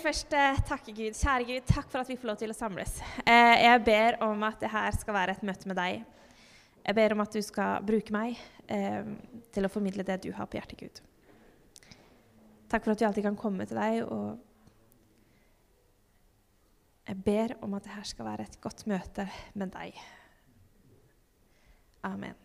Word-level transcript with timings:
vil 0.00 0.08
først 0.08 0.32
takke 0.64 0.92
Gud. 0.96 1.12
Kjære 1.12 1.44
Gud, 1.44 1.64
takk 1.68 1.90
for 1.92 2.00
at 2.00 2.08
vi 2.08 2.16
får 2.16 2.30
lov 2.30 2.38
til 2.40 2.52
å 2.52 2.56
samles. 2.56 2.94
Eh, 3.28 3.56
jeg 3.66 3.82
ber 3.84 4.16
om 4.24 4.42
at 4.46 4.60
det 4.62 4.70
her 4.72 4.96
skal 4.96 5.16
være 5.16 5.34
et 5.36 5.42
møte 5.44 5.68
med 5.68 5.76
deg. 5.76 6.06
Jeg 6.80 6.96
ber 6.96 7.12
om 7.12 7.20
at 7.20 7.34
du 7.36 7.40
skal 7.44 7.84
bruke 7.84 8.14
meg 8.14 8.38
eh, 8.72 9.04
til 9.52 9.66
å 9.66 9.72
formidle 9.72 10.06
det 10.06 10.22
du 10.24 10.30
har 10.32 10.48
på 10.48 10.56
hjertet, 10.56 10.80
Gud. 10.80 11.02
Takk 12.70 12.86
for 12.86 12.94
at 12.94 13.02
vi 13.02 13.08
alltid 13.10 13.26
kan 13.28 13.36
komme 13.36 13.66
til 13.68 13.76
deg. 13.76 14.00
og 14.06 14.40
Jeg 17.10 17.20
ber 17.26 17.56
om 17.60 17.76
at 17.76 17.84
det 17.84 17.92
her 17.98 18.08
skal 18.08 18.30
være 18.30 18.48
et 18.48 18.60
godt 18.64 18.86
møte 18.88 19.28
med 19.52 19.74
deg. 19.74 19.98
Amen. 22.08 22.38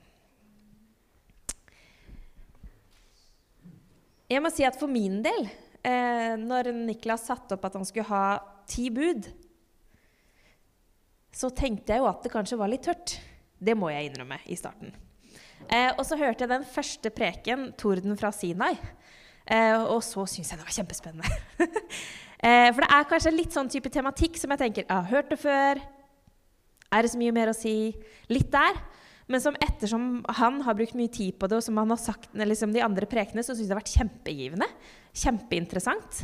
Jeg 4.28 4.44
må 4.44 4.52
si 4.52 4.66
at 4.68 4.76
for 4.76 4.92
min 4.92 5.22
del 5.24 5.48
eh, 5.86 6.34
når 6.42 6.72
Niklas 6.74 7.28
satte 7.30 7.56
opp 7.56 7.66
at 7.68 7.78
han 7.78 7.86
skulle 7.88 8.10
ha 8.10 8.26
ti 8.70 8.90
bud, 8.94 9.30
så 11.36 11.52
tenkte 11.52 11.94
jeg 11.94 12.02
jo 12.02 12.10
at 12.10 12.24
det 12.24 12.32
kanskje 12.34 12.60
var 12.60 12.72
litt 12.72 12.86
tørt. 12.88 13.18
Det 13.60 13.76
må 13.78 13.92
jeg 13.92 14.10
innrømme 14.10 14.40
i 14.52 14.58
starten. 14.60 14.94
Eh, 15.66 15.92
og 15.96 16.04
så 16.08 16.18
hørte 16.20 16.46
jeg 16.46 16.52
den 16.52 16.68
første 16.68 17.10
preken, 17.10 17.72
'Torden 17.74 18.18
fra 18.20 18.32
Sinai', 18.32 18.78
eh, 19.48 19.82
og 19.82 20.04
så 20.04 20.26
syntes 20.26 20.52
jeg 20.52 20.60
det 20.60 20.68
var 20.68 20.78
kjempespennende. 20.78 21.30
eh, 22.46 22.70
for 22.72 22.84
det 22.84 22.92
er 22.92 23.10
kanskje 23.10 23.36
litt 23.36 23.56
sånn 23.56 23.72
type 23.72 23.90
tematikk 23.90 24.38
som 24.38 24.54
jeg 24.54 24.62
tenker 24.62 24.86
jeg 24.86 24.92
har 24.92 25.10
hørt 25.12 25.32
det 25.34 25.40
før. 25.42 25.82
Er 26.94 27.02
det 27.02 27.12
så 27.12 27.20
mye 27.20 27.34
mer 27.36 27.52
å 27.52 27.58
si? 27.58 27.96
Litt 28.30 28.52
der. 28.54 28.78
Men 29.32 29.42
som 29.42 29.58
ettersom 29.58 30.20
han 30.38 30.60
har 30.62 30.78
brukt 30.78 30.94
mye 30.98 31.10
tid 31.10 31.40
på 31.40 31.50
det, 31.50 31.58
og 31.58 31.66
som 31.66 31.80
han 31.82 31.90
har 31.90 32.02
sagt 32.02 32.36
liksom 32.38 32.76
de 32.76 32.84
andre 32.86 33.08
prekene, 33.10 33.42
så 33.42 33.56
syns 33.56 33.66
jeg 33.66 33.72
det 33.72 33.76
har 33.76 33.82
vært 33.82 33.96
kjempegivende. 33.96 34.68
Kjempeinteressant. 35.18 36.22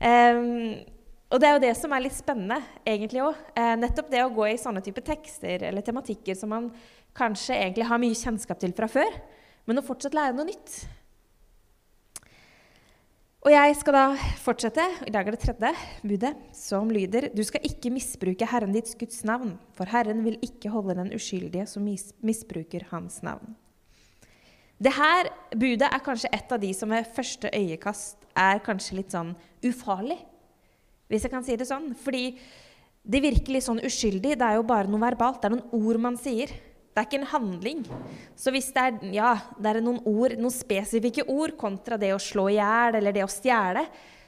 Um, 0.00 0.80
og 1.32 1.40
det 1.40 1.48
er 1.48 1.54
jo 1.56 1.62
det 1.64 1.74
som 1.78 1.92
er 1.96 2.04
litt 2.04 2.16
spennende, 2.16 2.58
egentlig 2.84 3.22
òg. 3.24 3.36
Eh, 3.56 3.74
nettopp 3.80 4.10
det 4.12 4.20
å 4.20 4.32
gå 4.36 4.50
i 4.50 4.58
sånne 4.60 4.82
type 4.84 5.00
tekster 5.04 5.64
eller 5.70 5.84
tematikker 5.84 6.36
som 6.36 6.52
man 6.52 6.66
kanskje 7.16 7.56
egentlig 7.56 7.86
har 7.88 8.00
mye 8.02 8.18
kjennskap 8.18 8.60
til 8.60 8.74
fra 8.76 8.88
før, 8.92 9.16
men 9.64 9.80
å 9.80 9.84
fortsatt 9.86 10.16
lære 10.16 10.36
noe 10.36 10.50
nytt. 10.50 10.74
Og 13.42 13.50
jeg 13.50 13.74
skal 13.74 13.96
da 13.96 14.02
fortsette. 14.38 14.82
I 15.02 15.10
dag 15.10 15.26
er 15.26 15.34
det 15.34 15.40
tredje 15.42 15.72
budet, 16.06 16.30
som 16.54 16.90
lyder 16.94 17.24
Du 17.34 17.40
skal 17.42 17.64
ikke 17.66 17.90
misbruke 17.90 18.46
Herren 18.46 18.70
ditt 18.70 18.92
Guds 19.00 19.24
navn, 19.26 19.56
for 19.74 19.90
Herren 19.90 20.20
vil 20.22 20.36
ikke 20.46 20.70
holde 20.70 20.94
den 21.00 21.10
uskyldige 21.16 21.64
som 21.66 21.82
mis 21.82 22.12
misbruker 22.22 22.86
hans 22.92 23.18
navn. 23.26 23.56
Dette 24.78 25.32
budet 25.58 25.88
er 25.90 26.04
kanskje 26.06 26.30
et 26.30 26.54
av 26.54 26.62
de 26.62 26.70
som 26.70 26.94
ved 26.94 27.10
første 27.16 27.50
øyekast 27.50 28.30
er 28.38 28.62
kanskje 28.62 29.00
litt 29.00 29.10
sånn 29.10 29.34
ufarlig, 29.66 30.20
hvis 31.10 31.26
jeg 31.26 31.34
kan 31.34 31.42
si 31.42 31.58
det 31.58 31.66
sånn. 31.66 31.96
Fordi 31.98 32.38
det 33.02 33.24
virker 33.26 33.56
litt 33.56 33.66
sånn 33.66 33.82
uskyldig. 33.82 34.36
Det 34.38 34.46
er 34.52 34.60
jo 34.60 34.68
bare 34.70 34.86
noe 34.86 35.02
verbalt. 35.02 35.42
Det 35.42 35.50
er 35.50 35.56
noen 35.56 35.82
ord 35.82 35.98
man 36.06 36.14
sier. 36.14 36.54
Det 36.92 37.00
er 37.00 37.06
ikke 37.08 37.20
en 37.22 37.30
handling. 37.30 37.84
Så 38.36 38.52
hvis 38.52 38.68
det 38.74 38.82
er, 38.84 38.96
ja, 39.16 39.30
det 39.56 39.70
er 39.70 39.80
noen 39.80 40.02
ord, 40.08 40.34
noen 40.36 40.52
spesifikke 40.52 41.24
ord 41.32 41.54
kontra 41.60 41.96
det 42.00 42.10
å 42.12 42.20
slå 42.20 42.50
i 42.52 42.58
hjel 42.58 42.98
eller 42.98 43.16
det 43.16 43.24
å 43.24 43.30
stjele, 43.32 43.86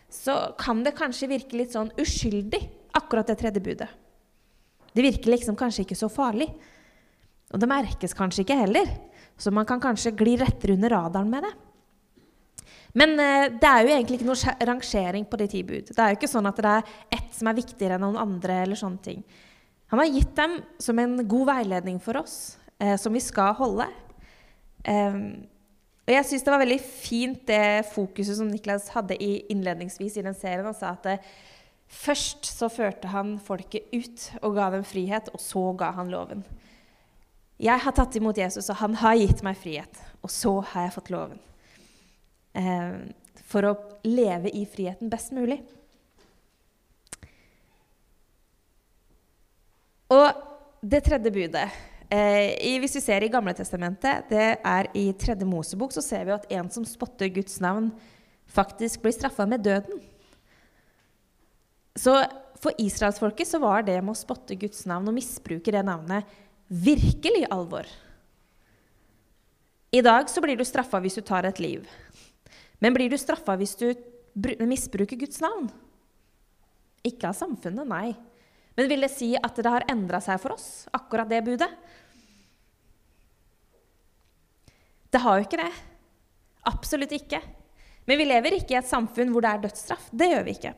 så 0.08 0.54
kan 0.56 0.80
det 0.84 0.94
kanskje 0.97 1.28
virke 1.28 1.58
litt 1.58 1.74
sånn 1.74 1.92
uskyldig, 2.00 2.62
akkurat 2.97 3.28
det 3.28 3.36
tredje 3.41 3.60
budet. 3.64 3.91
Det 4.94 5.03
virker 5.03 5.34
liksom 5.34 5.58
kanskje 5.58 5.84
ikke 5.84 5.98
så 5.98 6.08
farlig. 6.12 6.48
Og 7.53 7.60
det 7.60 7.69
merkes 7.69 8.16
kanskje 8.16 8.44
ikke 8.47 8.58
heller. 8.62 8.88
Så 9.36 9.50
man 9.53 9.66
kan 9.69 9.82
kanskje 9.82 10.14
gli 10.16 10.36
rettere 10.38 10.78
under 10.78 10.94
radaren 10.94 11.30
med 11.30 11.44
det. 11.44 11.53
Men 12.94 13.19
eh, 13.19 13.48
det 13.58 13.69
er 13.69 13.82
jo 13.82 13.91
egentlig 13.91 14.20
ikke 14.20 14.28
noe 14.28 14.54
rangering 14.70 15.26
på 15.26 15.41
de 15.41 15.48
ti 15.50 15.64
bud. 15.66 15.91
Det 15.91 15.98
er 15.98 16.12
jo 16.12 16.20
ikke 16.20 16.30
sånn 16.30 16.47
at 16.47 16.60
det 16.62 16.76
er 16.78 16.92
ett 17.19 17.34
som 17.34 17.50
er 17.50 17.58
viktigere 17.58 17.98
enn 17.98 18.06
noen 18.06 18.20
andre. 18.22 18.62
eller 18.62 18.78
sånne 18.78 19.03
ting. 19.03 19.24
Han 19.93 20.00
har 20.00 20.11
gitt 20.11 20.34
dem 20.37 20.59
som 20.83 20.99
en 20.99 21.17
god 21.28 21.49
veiledning 21.53 22.00
for 22.03 22.19
oss, 22.21 22.56
eh, 22.78 22.97
som 23.00 23.12
vi 23.15 23.22
skal 23.22 23.55
holde. 23.59 23.87
Um, 24.84 25.47
og 26.05 26.12
jeg 26.12 26.27
syns 26.28 26.45
det 26.45 26.53
var 26.53 26.61
veldig 26.61 26.81
fint 26.84 27.47
det 27.49 27.87
fokuset 27.95 28.37
som 28.37 28.50
Niklas 28.50 28.91
hadde 28.93 29.17
i 29.17 29.47
innledningsvis 29.53 30.19
i 30.21 30.25
den 30.27 30.37
serien. 30.37 30.67
Han 30.67 30.77
sa 30.77 30.93
at 30.93 31.06
det, 31.06 31.15
først 31.89 32.45
så 32.50 32.69
førte 32.72 33.09
han 33.12 33.39
folket 33.41 33.89
ut 33.95 34.27
og 34.43 34.59
ga 34.59 34.69
dem 34.75 34.84
frihet, 34.84 35.31
og 35.33 35.41
så 35.41 35.65
ga 35.81 35.95
han 35.97 36.12
loven. 36.12 36.45
Jeg 37.62 37.81
har 37.81 37.95
tatt 37.97 38.16
imot 38.19 38.37
Jesus, 38.37 38.69
og 38.69 38.81
han 38.83 38.99
har 39.01 39.16
gitt 39.16 39.45
meg 39.47 39.56
frihet. 39.56 40.01
Og 40.27 40.33
så 40.33 40.59
har 40.72 40.89
jeg 40.89 40.97
fått 40.99 41.12
loven. 41.15 41.41
Eh, 42.53 42.99
for 43.49 43.69
å 43.69 43.77
leve 44.05 44.53
i 44.53 44.65
friheten 44.69 45.12
best 45.12 45.33
mulig. 45.37 45.61
Og 50.12 50.26
det 50.84 51.00
tredje 51.06 51.32
budet 51.32 51.65
eh, 52.12 52.76
Hvis 52.82 52.98
vi 52.98 53.03
ser 53.04 53.25
i 53.25 53.31
Gamle 53.32 53.54
Testamentet, 53.56 54.28
det 54.28 54.48
er 54.60 54.91
i 54.92 55.06
tredje 55.16 55.48
Mosebok, 55.48 55.94
så 55.94 56.04
ser 56.04 56.26
vi 56.28 56.34
at 56.37 56.48
en 56.53 56.70
som 56.72 56.84
spotter 56.84 57.32
Guds 57.32 57.60
navn, 57.65 57.92
faktisk 58.44 59.03
blir 59.03 59.15
straffa 59.16 59.47
med 59.48 59.65
døden. 59.65 60.03
Så 61.97 62.19
for 62.60 62.76
israelsfolket 62.81 63.48
så 63.48 63.60
var 63.62 63.84
det 63.87 63.97
med 64.03 64.12
å 64.12 64.19
spotte 64.19 64.56
Guds 64.59 64.84
navn 64.88 65.09
og 65.10 65.16
misbruke 65.16 65.72
det 65.72 65.84
navnet 65.87 66.28
virkelig 66.69 67.44
alvor. 67.53 67.88
I 69.94 70.03
dag 70.03 70.28
så 70.31 70.42
blir 70.42 70.59
du 70.59 70.65
straffa 70.66 70.98
hvis 71.03 71.21
du 71.21 71.22
tar 71.22 71.47
et 71.47 71.60
liv. 71.62 71.84
Men 72.82 72.94
blir 72.97 73.10
du 73.10 73.19
straffa 73.21 73.54
hvis 73.60 73.76
du 73.78 73.88
misbruker 74.66 75.19
Guds 75.21 75.38
navn? 75.44 75.69
Ikke 77.04 77.31
av 77.31 77.36
samfunnet, 77.38 77.86
nei. 77.86 78.15
Men 78.74 78.88
vil 78.90 79.06
det 79.06 79.12
si 79.14 79.32
at 79.38 79.58
det 79.58 79.70
har 79.70 79.86
endra 79.90 80.20
seg 80.22 80.40
for 80.42 80.56
oss, 80.56 80.86
akkurat 80.94 81.30
det 81.30 81.44
budet? 81.46 81.70
Det 85.14 85.20
har 85.22 85.38
jo 85.38 85.46
ikke 85.46 85.60
det. 85.62 85.70
Absolutt 86.66 87.12
ikke. 87.14 87.38
Men 88.04 88.18
vi 88.18 88.26
lever 88.26 88.56
ikke 88.58 88.74
i 88.74 88.80
et 88.80 88.88
samfunn 88.88 89.30
hvor 89.32 89.44
det 89.44 89.52
er 89.52 89.62
dødsstraff. 89.62 90.08
Det 90.10 90.26
gjør 90.32 90.42
vi 90.48 90.56
ikke. 90.58 90.74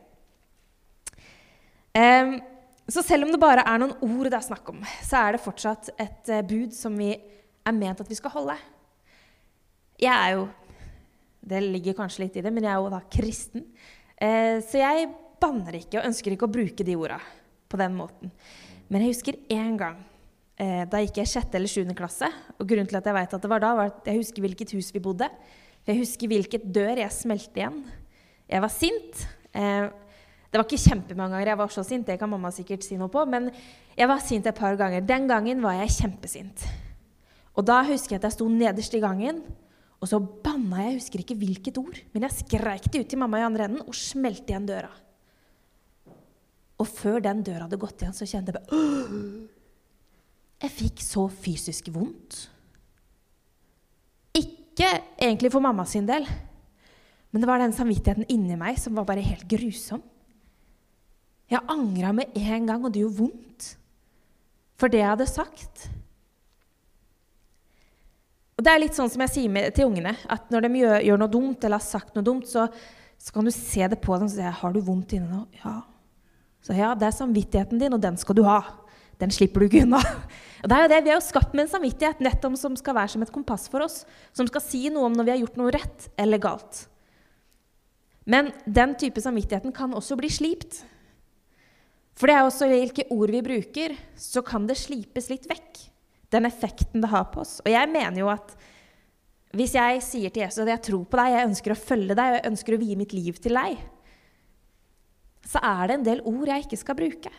Så 2.87 3.03
selv 3.03 3.25
om 3.25 3.33
det 3.33 3.39
bare 3.41 3.65
er 3.67 3.81
noen 3.81 3.95
ord 4.05 4.29
det 4.29 4.37
er 4.37 4.45
snakk 4.45 4.69
om, 4.71 4.79
så 5.03 5.19
er 5.19 5.35
det 5.35 5.43
fortsatt 5.43 5.89
et 5.99 6.29
uh, 6.31 6.43
bud 6.45 6.75
som 6.75 6.93
vi 6.95 7.09
er 7.11 7.75
ment 7.75 7.99
at 7.99 8.07
vi 8.07 8.15
skal 8.15 8.31
holde. 8.31 8.55
Jeg 9.99 10.13
er 10.13 10.37
jo 10.37 10.47
Det 11.47 11.61
ligger 11.63 11.95
kanskje 11.95 12.25
litt 12.25 12.37
i 12.37 12.41
det, 12.43 12.51
men 12.51 12.65
jeg 12.65 12.73
er 12.73 12.79
jo 12.83 12.91
da 12.91 13.01
kristen. 13.11 13.65
Uh, 14.19 14.59
så 14.63 14.79
jeg 14.83 15.09
banner 15.41 15.77
ikke 15.79 15.99
og 15.99 16.07
ønsker 16.09 16.33
ikke 16.33 16.47
å 16.47 16.53
bruke 16.53 16.85
de 16.85 16.95
orda 16.97 17.19
på 17.69 17.79
den 17.79 17.95
måten. 17.97 18.31
Men 18.87 19.03
jeg 19.03 19.15
husker 19.15 19.39
én 19.53 19.75
gang. 19.79 19.99
Eh, 20.57 20.83
da 20.89 21.03
gikk 21.03 21.19
jeg 21.21 21.29
sjette 21.29 21.59
eller 21.59 21.71
sjuende 21.71 21.95
klasse. 21.97 22.29
Og 22.57 22.65
grunnen 22.67 22.89
til 22.89 22.99
at 22.99 23.07
jeg 23.07 23.17
vet 23.17 23.37
at 23.37 23.43
det 23.43 23.51
var 23.51 23.63
da, 23.63 23.75
var 23.77 23.91
at 23.91 24.09
jeg 24.09 24.23
husker 24.23 24.45
hvilket 24.45 24.73
hus 24.77 24.89
vi 24.95 25.03
bodde. 25.03 25.29
Jeg 25.87 26.01
husker 26.01 26.31
hvilket 26.31 26.65
dør 26.73 27.03
jeg 27.03 27.13
smelte 27.15 27.61
igjen. 27.61 27.81
Jeg 28.47 28.63
var 28.63 28.73
sint. 28.73 29.23
Eh, 29.53 29.87
det 30.47 30.59
var 30.59 30.63
ikke 30.63 30.79
kjempemange 30.79 31.35
ganger 31.35 31.51
jeg 31.51 31.59
var 31.59 31.71
så 31.73 31.83
sint, 31.83 32.07
det 32.07 32.15
kan 32.21 32.31
mamma 32.31 32.49
sikkert 32.55 32.85
si 32.85 32.95
noe 32.97 33.11
på, 33.11 33.25
men 33.27 33.49
jeg 33.97 34.07
var 34.09 34.21
sint 34.23 34.47
et 34.47 34.55
par 34.55 34.77
ganger. 34.79 35.03
Den 35.03 35.27
gangen 35.27 35.59
var 35.61 35.75
jeg 35.81 35.91
kjempesint. 35.97 36.63
Og 37.57 37.65
da 37.67 37.81
husker 37.87 38.15
jeg 38.15 38.21
at 38.21 38.29
jeg 38.29 38.37
sto 38.37 38.47
nederst 38.51 38.95
i 38.95 39.01
gangen, 39.03 39.41
og 39.97 40.09
så 40.09 40.21
banna 40.21 40.85
jeg, 40.85 40.93
jeg 40.93 41.01
husker 41.01 41.23
ikke 41.23 41.37
hvilket 41.41 41.79
ord, 41.81 41.99
men 42.13 42.27
jeg 42.27 42.37
skreik 42.37 42.87
det 42.93 43.01
ut 43.01 43.11
til 43.11 43.19
mamma 43.19 43.41
i 43.41 43.47
andre 43.47 43.67
enden 43.67 43.83
og 43.83 43.97
smelte 43.97 44.53
igjen 44.53 44.69
døra. 44.69 44.91
Og 46.77 46.89
før 46.89 47.21
den 47.25 47.41
døra 47.45 47.65
hadde 47.65 47.79
gått 47.81 48.03
igjen, 48.03 48.15
så 48.15 48.27
kjente 48.27 48.53
jeg 48.53 48.59
bare 48.59 48.81
Jeg 50.63 50.73
fikk 50.73 51.01
så 51.05 51.25
fysisk 51.29 51.89
vondt. 51.93 52.43
Ikke 54.37 54.91
egentlig 55.17 55.51
for 55.53 55.63
mamma 55.63 55.87
sin 55.89 56.05
del, 56.09 56.27
men 57.31 57.43
det 57.43 57.49
var 57.49 57.61
den 57.61 57.73
samvittigheten 57.75 58.29
inni 58.33 58.57
meg 58.59 58.77
som 58.81 58.95
var 58.97 59.07
bare 59.09 59.25
helt 59.25 59.47
grusom. 59.49 60.03
Jeg 61.49 61.63
angra 61.71 62.11
med 62.15 62.35
en 62.37 62.67
gang, 62.67 62.85
og 62.85 62.93
det 62.93 63.01
gjorde 63.03 63.21
vondt. 63.21 63.67
For 64.77 64.91
det 64.91 65.01
jeg 65.01 65.09
hadde 65.09 65.29
sagt. 65.29 65.87
Og 68.57 68.65
det 68.65 68.73
er 68.73 68.81
litt 68.81 68.97
sånn 68.97 69.09
som 69.09 69.21
jeg 69.23 69.33
sier 69.33 69.53
med, 69.53 69.69
til 69.73 69.89
ungene, 69.89 70.13
at 70.29 70.49
når 70.53 70.65
de 70.65 70.81
gjør, 70.81 70.95
gjør, 71.07 71.19
noe 71.21 71.33
dumt 71.33 71.65
eller 71.65 71.79
har 71.81 71.85
sagt 71.85 72.17
noe 72.17 72.25
dumt, 72.25 72.49
så 72.49 72.67
så 73.17 73.33
kan 73.33 73.45
du 73.45 73.51
se 73.51 73.87
det 73.89 73.99
på 74.01 74.15
dem 74.17 74.27
og 74.27 74.33
si 74.33 74.41
Har 74.61 74.73
du 74.73 74.81
vondt 74.85 75.15
inne 75.17 75.29
nå? 75.31 75.45
Ja. 75.63 75.79
Så 76.67 76.75
ja, 76.75 76.91
det 76.99 77.07
er 77.07 77.15
samvittigheten 77.15 77.79
din, 77.79 77.95
og 77.95 78.03
den 78.03 78.17
skal 78.19 78.35
du 78.35 78.43
ha. 78.43 78.59
Den 79.21 79.31
slipper 79.31 79.63
du 79.63 79.69
ikke 79.69 79.85
unna. 79.85 80.01
Og 80.61 80.67
det 80.69 80.75
er 80.75 80.83
jo 80.83 80.89
det, 80.91 80.97
Vi 81.05 81.11
er 81.13 81.15
jo 81.15 81.23
skapt 81.23 81.53
med 81.55 81.63
en 81.63 81.71
samvittighet 81.71 82.19
nettopp 82.25 82.57
som 82.59 82.75
skal 82.77 82.95
være 82.97 83.11
som 83.13 83.23
et 83.23 83.31
kompass 83.33 83.67
for 83.71 83.85
oss. 83.85 84.01
Som 84.35 84.49
skal 84.49 84.63
si 84.65 84.81
noe 84.93 85.07
om 85.07 85.15
når 85.15 85.25
vi 85.25 85.33
har 85.33 85.41
gjort 85.43 85.59
noe 85.61 85.73
rett 85.73 86.07
eller 86.19 86.41
galt. 86.41 86.83
Men 88.27 88.51
den 88.65 88.95
type 88.99 89.21
samvittigheten 89.23 89.73
kan 89.73 89.93
også 89.95 90.17
bli 90.19 90.29
slipt. 90.33 90.81
For 92.17 92.27
det 92.27 92.35
er 92.35 92.45
også 92.45 92.67
hvilke 92.69 93.05
ord 93.13 93.31
vi 93.31 93.43
bruker, 93.45 93.93
så 94.17 94.43
kan 94.45 94.65
det 94.67 94.79
slipes 94.81 95.29
litt 95.31 95.45
vekk. 95.49 95.85
Den 96.33 96.49
effekten 96.49 97.05
det 97.05 97.13
har 97.13 97.29
på 97.31 97.45
oss. 97.45 97.59
Og 97.63 97.71
jeg 97.71 97.93
mener 97.93 98.19
jo 98.25 98.31
at 98.33 98.57
hvis 99.55 99.77
jeg 99.77 100.01
sier 100.03 100.33
til 100.33 100.43
Jesus 100.43 100.65
at 100.65 100.73
jeg 100.73 100.85
tror 100.89 101.05
på 101.07 101.21
deg, 101.21 101.37
jeg 101.37 101.49
ønsker 101.53 101.73
å 101.73 101.79
følge 101.79 102.17
deg, 102.17 102.33
og 102.33 102.39
jeg 102.41 102.49
ønsker 102.51 102.75
å 102.75 102.81
vie 102.81 102.97
mitt 102.99 103.15
liv 103.15 103.39
til 103.41 103.55
deg, 103.55 103.79
så 105.47 105.61
er 105.63 105.87
det 105.87 105.97
en 105.97 106.07
del 106.07 106.23
ord 106.27 106.49
jeg 106.51 106.65
ikke 106.65 106.79
skal 106.81 106.97
bruke. 106.99 107.31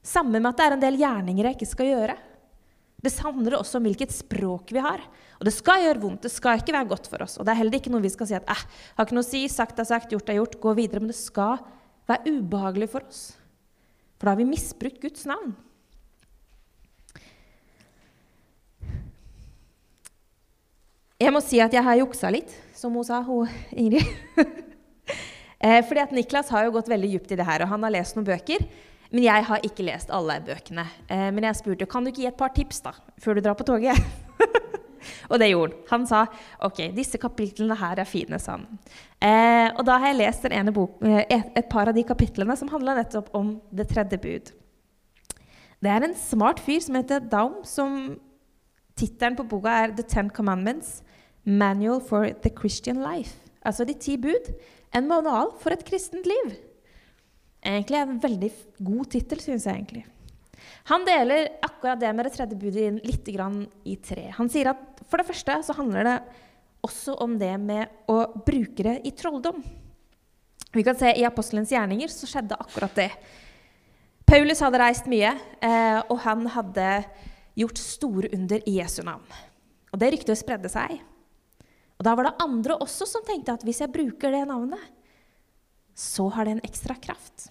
Samme 0.00 0.38
med 0.40 0.48
at 0.48 0.60
det 0.60 0.66
er 0.66 0.76
en 0.76 0.84
del 0.84 1.00
gjerninger 1.00 1.46
jeg 1.46 1.58
ikke 1.58 1.68
skal 1.74 1.90
gjøre. 1.90 2.16
Det 3.00 3.12
handler 3.20 3.56
også 3.56 3.78
om 3.78 3.88
hvilket 3.88 4.12
språk 4.12 4.72
vi 4.72 4.80
har. 4.84 5.02
Og 5.40 5.46
det 5.48 5.52
skal 5.56 5.84
gjøre 5.84 6.02
vondt, 6.02 6.24
det 6.24 6.32
skal 6.32 6.60
ikke 6.60 6.74
være 6.76 6.88
godt 6.88 7.08
for 7.08 7.24
oss. 7.24 7.38
Og 7.40 7.46
det 7.46 7.52
er 7.52 7.60
heller 7.62 7.78
ikke 7.78 7.92
noe 7.92 8.04
vi 8.04 8.12
skal 8.12 8.28
si 8.28 8.36
at 8.36 8.48
eh, 8.48 8.64
har 8.96 9.08
ikke 9.08 9.16
noe 9.16 9.24
å 9.24 9.28
si, 9.28 9.42
sagt 9.48 9.80
er 9.80 9.88
sagt, 9.88 10.12
gjort 10.12 10.28
er 10.28 10.40
gjort, 10.40 10.58
gå 10.60 10.74
videre. 10.76 11.00
Men 11.04 11.12
det 11.12 11.20
skal 11.20 11.60
være 12.08 12.32
ubehagelig 12.36 12.90
for 12.92 13.08
oss. 13.08 13.22
For 14.16 14.28
da 14.28 14.34
har 14.34 14.40
vi 14.40 14.48
misbrukt 14.48 15.00
Guds 15.04 15.24
navn. 15.28 15.54
Jeg 21.20 21.32
må 21.36 21.40
si 21.44 21.60
at 21.60 21.72
jeg 21.76 21.84
har 21.84 22.00
juksa 22.00 22.32
litt, 22.32 22.52
som 22.76 22.96
hun 22.96 23.04
sa, 23.04 23.20
hun 23.24 23.48
Ingrid. 23.76 24.08
Eh, 25.60 25.82
fordi 25.84 26.00
at 26.00 26.14
Niklas 26.16 26.48
har 26.54 26.64
jo 26.64 26.74
gått 26.78 26.88
veldig 26.88 27.10
dypt 27.14 27.34
i 27.34 27.36
det 27.36 27.44
her, 27.44 27.64
og 27.64 27.74
han 27.74 27.84
har 27.84 27.92
lest 27.92 28.16
noen 28.16 28.28
bøker. 28.28 28.64
Men 29.10 29.24
jeg 29.26 29.46
har 29.48 29.64
ikke 29.66 29.84
lest 29.84 30.12
alle 30.14 30.38
bøkene. 30.46 30.86
Eh, 31.10 31.28
men 31.34 31.44
jeg 31.48 31.58
spurte 31.58 31.88
kan 31.90 32.04
du 32.04 32.12
ikke 32.12 32.22
gi 32.22 32.30
et 32.30 32.38
par 32.38 32.54
tips 32.56 32.80
da, 32.84 32.94
før 33.20 33.36
du 33.36 33.44
drar 33.44 33.58
på 33.58 33.66
toget. 33.68 33.98
og 35.30 35.36
det 35.42 35.50
gjorde 35.50 35.74
han. 35.74 35.90
Han 35.90 36.06
sa 36.08 36.22
ok, 36.66 36.84
disse 36.96 37.20
kapitlene 37.20 37.76
her 37.76 38.00
er 38.00 38.08
fine, 38.08 38.38
sa 38.40 38.56
han. 38.56 38.64
Eh, 39.20 39.68
og 39.74 39.84
da 39.88 39.98
har 40.00 40.14
jeg 40.14 40.20
lest 40.22 40.48
bok, 40.72 40.96
et, 41.02 41.52
et, 41.58 41.68
par 41.68 41.90
av 41.90 41.98
de 41.98 42.06
kapitlene 42.06 42.56
som 42.56 42.70
handla 42.72 42.96
nettopp 43.02 43.34
om 43.36 43.58
det 43.70 43.90
tredje 43.90 44.18
bud. 44.22 44.54
Det 45.80 45.90
er 45.90 46.04
en 46.04 46.16
smart 46.16 46.60
fyr 46.60 46.80
som 46.84 46.96
heter 46.96 47.20
Daum, 47.20 47.60
som 47.64 48.16
tittelen 48.96 49.36
på 49.36 49.48
boka 49.48 49.76
er 49.84 49.94
The 49.96 50.04
Ten 50.04 50.30
Commandments. 50.30 51.02
Manual 51.44 52.00
for 52.04 52.28
the 52.44 52.50
Christian 52.52 53.00
Life. 53.00 53.36
Altså 53.64 53.84
De 53.84 53.94
ti 53.96 54.16
bud. 54.20 54.52
En 54.96 55.06
manual 55.06 55.52
for 55.60 55.74
et 55.74 55.84
kristent 55.86 56.26
liv. 56.26 56.54
Egentlig 57.60 58.00
en 58.00 58.18
veldig 58.22 58.50
god 58.82 59.10
tittel, 59.12 59.42
syns 59.42 59.66
jeg 59.68 59.76
egentlig. 59.76 60.04
Han 60.90 61.04
deler 61.06 61.48
akkurat 61.62 62.00
det 62.00 62.12
med 62.16 62.26
det 62.26 62.32
tredje 62.34 62.58
budet 62.58 62.86
inn 62.88 63.00
litt 63.04 63.28
i 63.28 63.96
tre. 64.02 64.30
Han 64.36 64.48
sier 64.50 64.72
at 64.72 65.02
for 65.08 65.20
det 65.20 65.28
første 65.28 65.58
så 65.66 65.76
handler 65.76 66.08
det 66.08 66.16
også 66.86 67.14
om 67.20 67.36
det 67.38 67.52
med 67.60 68.08
å 68.08 68.24
bruke 68.46 68.84
det 68.86 68.96
i 69.04 69.12
trolldom. 69.16 69.60
Vi 70.72 70.84
kan 70.86 70.96
se 70.96 71.12
I 71.18 71.26
apostelens 71.26 71.72
gjerninger 71.74 72.08
så 72.12 72.28
skjedde 72.30 72.58
akkurat 72.58 72.94
det. 72.96 73.10
Paulus 74.30 74.62
hadde 74.62 74.78
reist 74.78 75.08
mye, 75.10 75.32
eh, 75.60 76.00
og 76.06 76.20
han 76.22 76.46
hadde 76.54 76.88
gjort 77.58 77.80
store 77.82 78.30
under 78.36 78.62
i 78.62 78.76
Jesu 78.78 79.02
navn. 79.02 79.26
Og 79.90 79.98
Det 79.98 80.12
ryktet 80.14 80.38
spredde 80.38 80.70
seg. 80.70 81.00
Og 82.00 82.06
Da 82.06 82.16
var 82.16 82.30
det 82.30 82.40
andre 82.40 82.78
også 82.80 83.04
som 83.04 83.24
tenkte 83.26 83.52
at 83.52 83.64
hvis 83.66 83.82
jeg 83.84 83.92
bruker 83.92 84.32
det 84.32 84.46
navnet, 84.48 84.80
så 85.92 86.30
har 86.32 86.48
det 86.48 86.56
en 86.56 86.64
ekstra 86.64 86.96
kraft. 86.96 87.50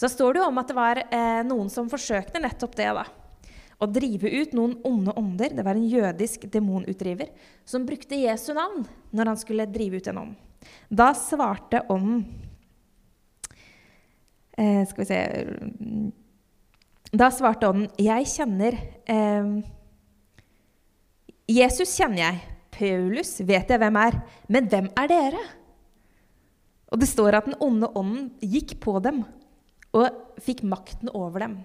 Så 0.00 0.08
står 0.08 0.32
det 0.32 0.40
jo 0.40 0.48
om 0.48 0.60
at 0.62 0.70
det 0.70 0.76
var 0.78 1.00
eh, 1.04 1.42
noen 1.44 1.68
som 1.72 1.90
forsøkte 1.92 2.40
nettopp 2.40 2.72
det. 2.78 2.88
da. 2.96 3.04
Å 3.76 3.88
drive 3.92 4.32
ut 4.32 4.56
noen 4.56 4.78
onde 4.88 5.12
ånder. 5.20 5.52
Det 5.52 5.64
var 5.64 5.76
en 5.76 5.84
jødisk 5.84 6.48
demonutdriver 6.52 7.34
som 7.68 7.84
brukte 7.84 8.16
Jesu 8.16 8.54
navn 8.56 8.88
når 9.12 9.32
han 9.32 9.40
skulle 9.44 9.68
drive 9.68 10.00
ut 10.00 10.08
en 10.08 10.22
ånd. 10.24 10.34
Da 10.88 11.12
svarte 11.14 11.84
ånden 11.92 12.24
eh, 14.56 14.82
Skal 14.88 15.04
vi 15.04 15.06
se 15.06 15.20
Da 17.12 17.28
svarte 17.30 17.68
ånden, 17.68 17.92
'Jeg 18.00 18.26
kjenner 18.32 18.80
eh, 19.04 19.52
Jesus 21.46 21.92
kjenner 21.94 22.24
jeg. 22.24 22.55
Paulus 22.76 23.38
vet 23.46 23.70
jeg 23.72 23.80
hvem 23.80 23.98
er. 24.00 24.18
Men 24.52 24.68
hvem 24.70 24.90
er 24.98 25.10
dere? 25.10 25.44
Og 26.92 27.00
det 27.00 27.08
står 27.10 27.38
at 27.38 27.48
den 27.48 27.58
onde 27.64 27.88
ånden 27.98 28.28
gikk 28.44 28.76
på 28.84 28.98
dem 29.02 29.24
og 29.96 30.40
fikk 30.44 30.62
makten 30.68 31.10
over 31.16 31.46
dem. 31.46 31.56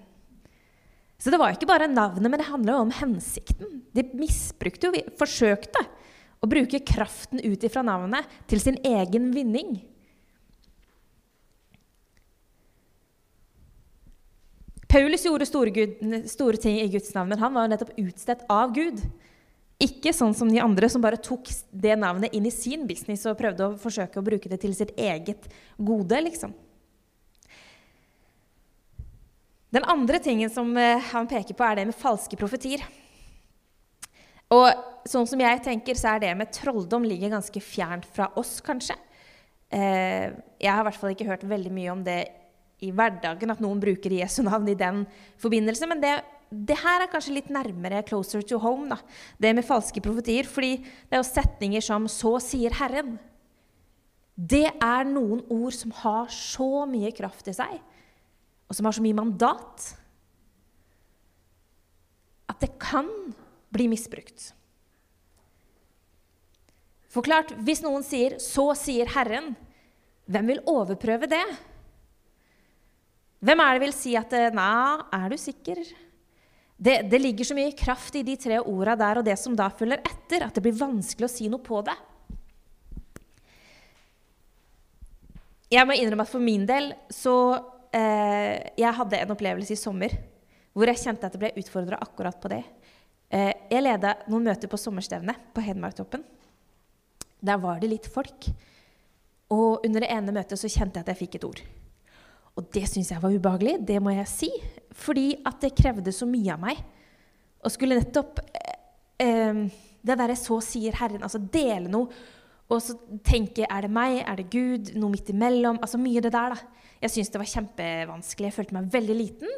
Så 1.22 1.30
det 1.30 1.38
var 1.38 1.54
ikke 1.54 1.68
bare 1.70 1.86
navnet, 1.86 2.26
men 2.26 2.40
det 2.40 2.48
handla 2.48 2.80
om 2.82 2.90
hensikten. 2.96 3.84
De 3.94 4.02
misbrukte 4.18 4.88
jo, 4.88 5.02
forsøkte 5.20 5.84
å 6.42 6.48
bruke 6.50 6.80
kraften 6.82 7.38
ut 7.44 7.62
ifra 7.62 7.84
navnet 7.86 8.26
til 8.50 8.58
sin 8.58 8.80
egen 8.82 9.30
vinning. 9.36 9.76
Paulus 14.92 15.22
gjorde 15.24 15.46
store, 15.48 15.70
Gud, 15.72 16.02
store 16.28 16.58
ting 16.60 16.80
i 16.82 16.90
Guds 16.92 17.14
navn, 17.14 17.30
men 17.30 17.40
han 17.40 17.54
var 17.54 17.64
jo 17.64 17.72
nettopp 17.72 17.94
utstedt 18.02 18.42
av 18.52 18.74
Gud. 18.76 18.98
Ikke 19.82 20.12
sånn 20.14 20.34
som 20.36 20.50
de 20.50 20.60
andre 20.62 20.88
som 20.92 21.02
bare 21.02 21.18
tok 21.18 21.48
det 21.70 21.96
navnet 21.98 22.34
inn 22.36 22.46
i 22.46 22.54
sin 22.54 22.84
business 22.86 23.24
og 23.26 23.38
prøvde 23.40 23.66
å 23.66 23.78
forsøke 23.80 24.20
å 24.20 24.26
bruke 24.26 24.50
det 24.50 24.60
til 24.62 24.76
sitt 24.78 24.92
eget 24.94 25.48
gode, 25.78 26.20
liksom. 26.22 26.54
Den 29.72 29.86
andre 29.88 30.20
tingen 30.20 30.52
som 30.52 30.68
eh, 30.76 31.00
han 31.12 31.26
peker 31.26 31.56
på, 31.56 31.64
er 31.64 31.80
det 31.80 31.86
med 31.88 31.96
falske 31.96 32.36
profetier. 32.36 32.84
Og 34.52 34.68
sånn 35.08 35.26
som 35.26 35.40
jeg 35.40 35.62
tenker, 35.64 35.96
så 35.96 36.12
er 36.12 36.22
det 36.22 36.34
med 36.36 36.52
trolldom 36.52 37.06
ligger 37.08 37.32
ganske 37.32 37.62
fjernt 37.64 38.04
fra 38.12 38.28
oss, 38.38 38.58
kanskje. 38.64 38.98
Eh, 39.72 40.28
jeg 40.60 40.68
har 40.68 40.84
i 40.84 40.88
hvert 40.90 41.00
fall 41.00 41.14
ikke 41.14 41.30
hørt 41.30 41.48
veldig 41.48 41.72
mye 41.72 41.94
om 41.94 42.04
det 42.04 42.20
i 42.84 42.90
hverdagen, 42.92 43.54
at 43.54 43.62
noen 43.64 43.80
bruker 43.80 44.12
Jesu 44.12 44.42
navn 44.44 44.68
i 44.68 44.76
den 44.78 45.06
forbindelse. 45.40 45.88
Men 45.88 46.04
det 46.04 46.18
det 46.52 46.76
her 46.82 47.00
er 47.00 47.08
kanskje 47.08 47.38
litt 47.38 47.50
nærmere 47.52 48.02
closer 48.04 48.42
to 48.44 48.58
home, 48.60 48.90
da. 48.92 48.98
det 49.40 49.54
med 49.56 49.64
falske 49.64 50.02
profetier. 50.04 50.44
fordi 50.44 50.76
det 50.76 51.16
er 51.16 51.22
jo 51.22 51.28
setninger 51.28 51.80
som 51.80 52.06
'Så 52.06 52.40
sier 52.40 52.70
Herren'. 52.70 53.18
Det 54.36 54.66
er 54.80 55.04
noen 55.04 55.44
ord 55.48 55.72
som 55.72 55.90
har 55.90 56.26
så 56.26 56.86
mye 56.86 57.12
kraft 57.12 57.48
i 57.48 57.52
seg, 57.52 57.80
og 58.68 58.74
som 58.74 58.84
har 58.84 58.92
så 58.92 59.02
mye 59.02 59.14
mandat, 59.14 59.96
at 62.48 62.60
det 62.60 62.78
kan 62.78 63.08
bli 63.70 63.88
misbrukt. 63.88 64.52
Forklart, 67.08 67.52
hvis 67.64 67.82
noen 67.82 68.02
sier 68.02 68.38
'Så 68.38 68.76
sier 68.76 69.06
Herren', 69.06 69.56
hvem 70.26 70.46
vil 70.46 70.64
overprøve 70.66 71.28
det? 71.28 71.44
Hvem 73.40 73.60
er 73.60 73.72
det 73.72 73.80
vil 73.80 73.92
si 73.92 74.16
at 74.16 74.30
'Nei, 74.30 75.02
er 75.12 75.28
du 75.28 75.36
sikker?' 75.36 76.11
Det, 76.82 77.02
det, 77.02 77.18
ligger 77.18 77.46
så 77.46 77.54
mye 77.54 77.72
kraft 77.78 78.16
i 78.18 78.24
de 78.26 78.34
tre 78.40 78.56
orda 78.58 78.96
der 78.98 79.20
og 79.20 79.26
det 79.26 79.36
som 79.38 79.54
da 79.54 79.68
følger 79.70 80.00
etter, 80.02 80.42
at 80.42 80.56
det 80.56 80.64
blir 80.64 80.74
vanskelig 80.74 81.28
å 81.28 81.30
si 81.30 81.46
noe 81.50 81.62
på 81.62 81.78
det. 81.86 81.94
Jeg 85.70 85.86
må 85.86 85.94
innrømme 85.94 86.26
at 86.26 86.32
for 86.32 86.42
min 86.42 86.64
del 86.68 86.90
så 87.06 87.34
eh, 87.94 88.74
Jeg 88.76 88.96
hadde 88.98 89.20
en 89.22 89.30
opplevelse 89.32 89.76
i 89.76 89.78
sommer 89.78 90.16
hvor 90.72 90.90
jeg 90.90 91.00
kjente 91.04 91.28
at 91.28 91.36
jeg 91.36 91.42
ble 91.44 91.62
utfordra 91.62 92.00
akkurat 92.02 92.40
på 92.42 92.50
det. 92.50 92.62
Eh, 93.30 93.52
jeg 93.70 93.84
leda 93.84 94.16
noen 94.32 94.48
møter 94.50 94.72
på 94.72 94.80
sommerstevnet 94.80 95.52
på 95.54 95.62
Hedmarktoppen. 95.62 96.24
Der 97.44 97.62
var 97.62 97.78
det 97.78 97.92
litt 97.92 98.10
folk. 98.10 98.48
Og 99.52 99.86
under 99.86 100.02
det 100.02 100.10
ene 100.10 100.34
møtet 100.34 100.58
så 100.58 100.70
kjente 100.72 100.98
jeg 100.98 101.06
at 101.06 101.12
jeg 101.12 101.20
fikk 101.22 101.38
et 101.38 101.46
ord. 101.46 101.62
Og 102.58 102.68
det 102.74 102.84
syns 102.90 103.10
jeg 103.12 103.22
var 103.22 103.32
ubehagelig, 103.32 103.78
det 103.88 103.96
må 104.02 104.12
jeg 104.12 104.28
si. 104.28 104.50
Fordi 104.92 105.30
at 105.48 105.60
det 105.62 105.74
krevde 105.78 106.12
så 106.12 106.28
mye 106.28 106.52
av 106.52 106.60
meg. 106.60 106.82
Og 107.62 107.72
skulle 107.72 107.96
nettopp 108.00 108.42
eh, 108.44 108.78
eh, 109.24 109.64
Det 110.02 110.16
derre 110.18 110.34
'så 110.34 110.56
sier 110.60 110.92
Herren', 110.98 111.22
altså 111.22 111.38
dele 111.38 111.88
noe. 111.88 112.08
Og 112.68 112.80
så 112.82 112.96
tenke 113.22 113.62
'er 113.62 113.82
det 113.82 113.90
meg, 113.90 114.24
er 114.26 114.36
det 114.36 114.50
Gud', 114.50 114.96
noe 114.96 115.10
midt 115.10 115.30
imellom. 115.30 115.78
Altså 115.78 115.96
mye 115.96 116.20
det 116.20 116.32
der, 116.32 116.54
da. 116.54 116.58
Jeg 117.00 117.10
syntes 117.10 117.30
det 117.30 117.38
var 117.38 117.52
kjempevanskelig. 117.54 118.46
Jeg 118.50 118.52
følte 118.52 118.74
meg 118.74 118.92
veldig 118.92 119.16
liten. 119.16 119.48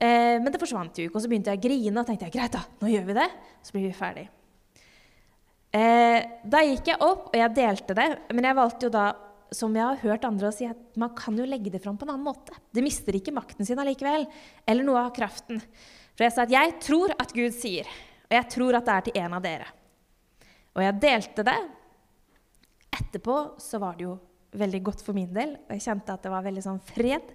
Eh, 0.00 0.38
men 0.38 0.52
det 0.52 0.60
forsvant 0.60 0.96
jo 0.96 1.08
ikke. 1.08 1.16
Og 1.16 1.22
så 1.22 1.28
begynte 1.28 1.50
jeg 1.50 1.58
å 1.58 1.66
grine 1.66 2.00
og 2.00 2.06
tenkte 2.06 2.26
jeg, 2.28 2.34
greit, 2.34 2.52
da, 2.52 2.62
nå 2.80 2.90
gjør 2.90 3.04
vi 3.10 3.18
det. 3.18 3.28
Så 3.62 3.72
blir 3.72 3.86
vi 3.88 3.92
ferdig. 3.98 4.28
Eh, 5.74 6.20
da 6.46 6.62
gikk 6.62 6.86
jeg 6.92 7.02
opp, 7.02 7.30
og 7.32 7.38
jeg 7.38 7.54
delte 7.56 7.96
det. 7.98 8.08
Men 8.30 8.44
jeg 8.44 8.58
valgte 8.60 8.86
jo 8.86 8.94
da 8.94 9.06
som 9.56 9.74
jeg 9.76 9.84
har 9.84 10.02
hørt 10.02 10.26
andre 10.28 10.50
si, 10.54 10.66
at 10.68 10.98
man 11.00 11.14
kan 11.16 11.36
jo 11.38 11.46
legge 11.48 11.72
det 11.72 11.82
fram 11.82 11.96
på 11.98 12.06
en 12.06 12.14
annen 12.14 12.26
måte. 12.26 12.56
Det 12.74 12.84
mister 12.84 13.16
ikke 13.16 13.34
makten 13.34 13.66
sin 13.66 13.80
allikevel, 13.80 14.26
eller 14.66 14.86
noe 14.86 15.06
av 15.06 15.14
kraften. 15.16 15.62
For 16.14 16.26
jeg 16.26 16.34
sa 16.34 16.44
at 16.44 16.54
jeg 16.54 16.76
tror 16.84 17.14
at 17.16 17.32
Gud 17.34 17.54
sier, 17.56 17.88
og 18.28 18.36
jeg 18.36 18.50
tror 18.54 18.78
at 18.78 18.86
det 18.86 18.94
er 18.94 19.06
til 19.08 19.18
en 19.24 19.38
av 19.38 19.44
dere. 19.44 19.70
Og 20.74 20.82
jeg 20.82 21.00
delte 21.02 21.46
det. 21.46 21.58
etterpå 22.94 23.36
så 23.62 23.78
var 23.82 23.96
det 23.98 24.06
jo 24.06 24.14
veldig 24.54 24.80
godt 24.86 25.02
for 25.02 25.16
min 25.16 25.32
del. 25.34 25.56
Og 25.66 25.74
jeg 25.74 25.84
kjente 25.86 26.14
at 26.14 26.22
det 26.22 26.32
var 26.32 26.46
veldig 26.46 26.62
sånn 26.62 26.80
fred. 26.82 27.34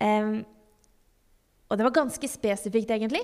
Um, 0.00 0.40
og 1.68 1.78
det 1.78 1.86
var 1.86 1.96
ganske 2.00 2.28
spesifikt, 2.28 2.90
egentlig. 2.90 3.22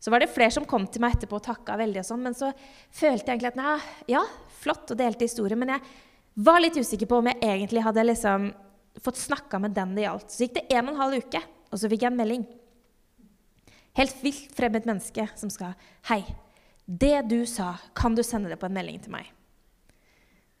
Så 0.00 0.12
var 0.12 0.20
det 0.20 0.30
flere 0.32 0.52
som 0.54 0.66
kom 0.68 0.86
til 0.86 1.02
meg 1.02 1.16
etterpå 1.16 1.38
og 1.38 1.46
takka 1.46 1.78
veldig, 1.80 2.02
og 2.02 2.08
sånn, 2.08 2.24
men 2.26 2.36
så 2.36 2.50
følte 2.92 3.30
jeg 3.30 3.38
egentlig 3.38 3.52
at 3.54 3.60
nei, 3.60 3.76
ja, 4.12 4.20
flott 4.60 4.92
og 4.92 4.98
delte 5.00 5.24
historie, 5.24 5.56
men 5.56 5.74
jeg 5.74 5.84
var 6.34 6.60
litt 6.60 6.76
usikker 6.76 7.08
på 7.10 7.20
om 7.20 7.30
jeg 7.30 7.40
egentlig 7.42 7.82
hadde 7.84 8.06
liksom 8.08 8.50
fått 9.02 9.20
snakka 9.22 9.58
med 9.62 9.74
den 9.76 9.94
det 9.96 10.06
gjaldt. 10.06 10.30
Så 10.30 10.44
gikk 10.44 10.56
det 10.58 10.66
en 10.74 10.88
og 10.88 10.94
en 10.94 11.00
halv 11.02 11.24
uke, 11.24 11.42
og 11.70 11.80
så 11.80 11.90
fikk 11.90 12.04
jeg 12.04 12.12
en 12.12 12.18
melding. 12.18 12.44
Helt 13.94 14.22
vilt 14.24 14.54
fremmed 14.56 14.86
menneske 14.88 15.28
som 15.38 15.50
skal 15.54 15.76
Hei, 16.10 16.24
det 16.84 17.28
du 17.30 17.44
sa, 17.46 17.76
kan 17.94 18.16
du 18.16 18.22
sende 18.26 18.50
det 18.50 18.58
på 18.60 18.66
en 18.66 18.74
melding 18.74 18.98
til 19.02 19.14
meg? 19.14 19.30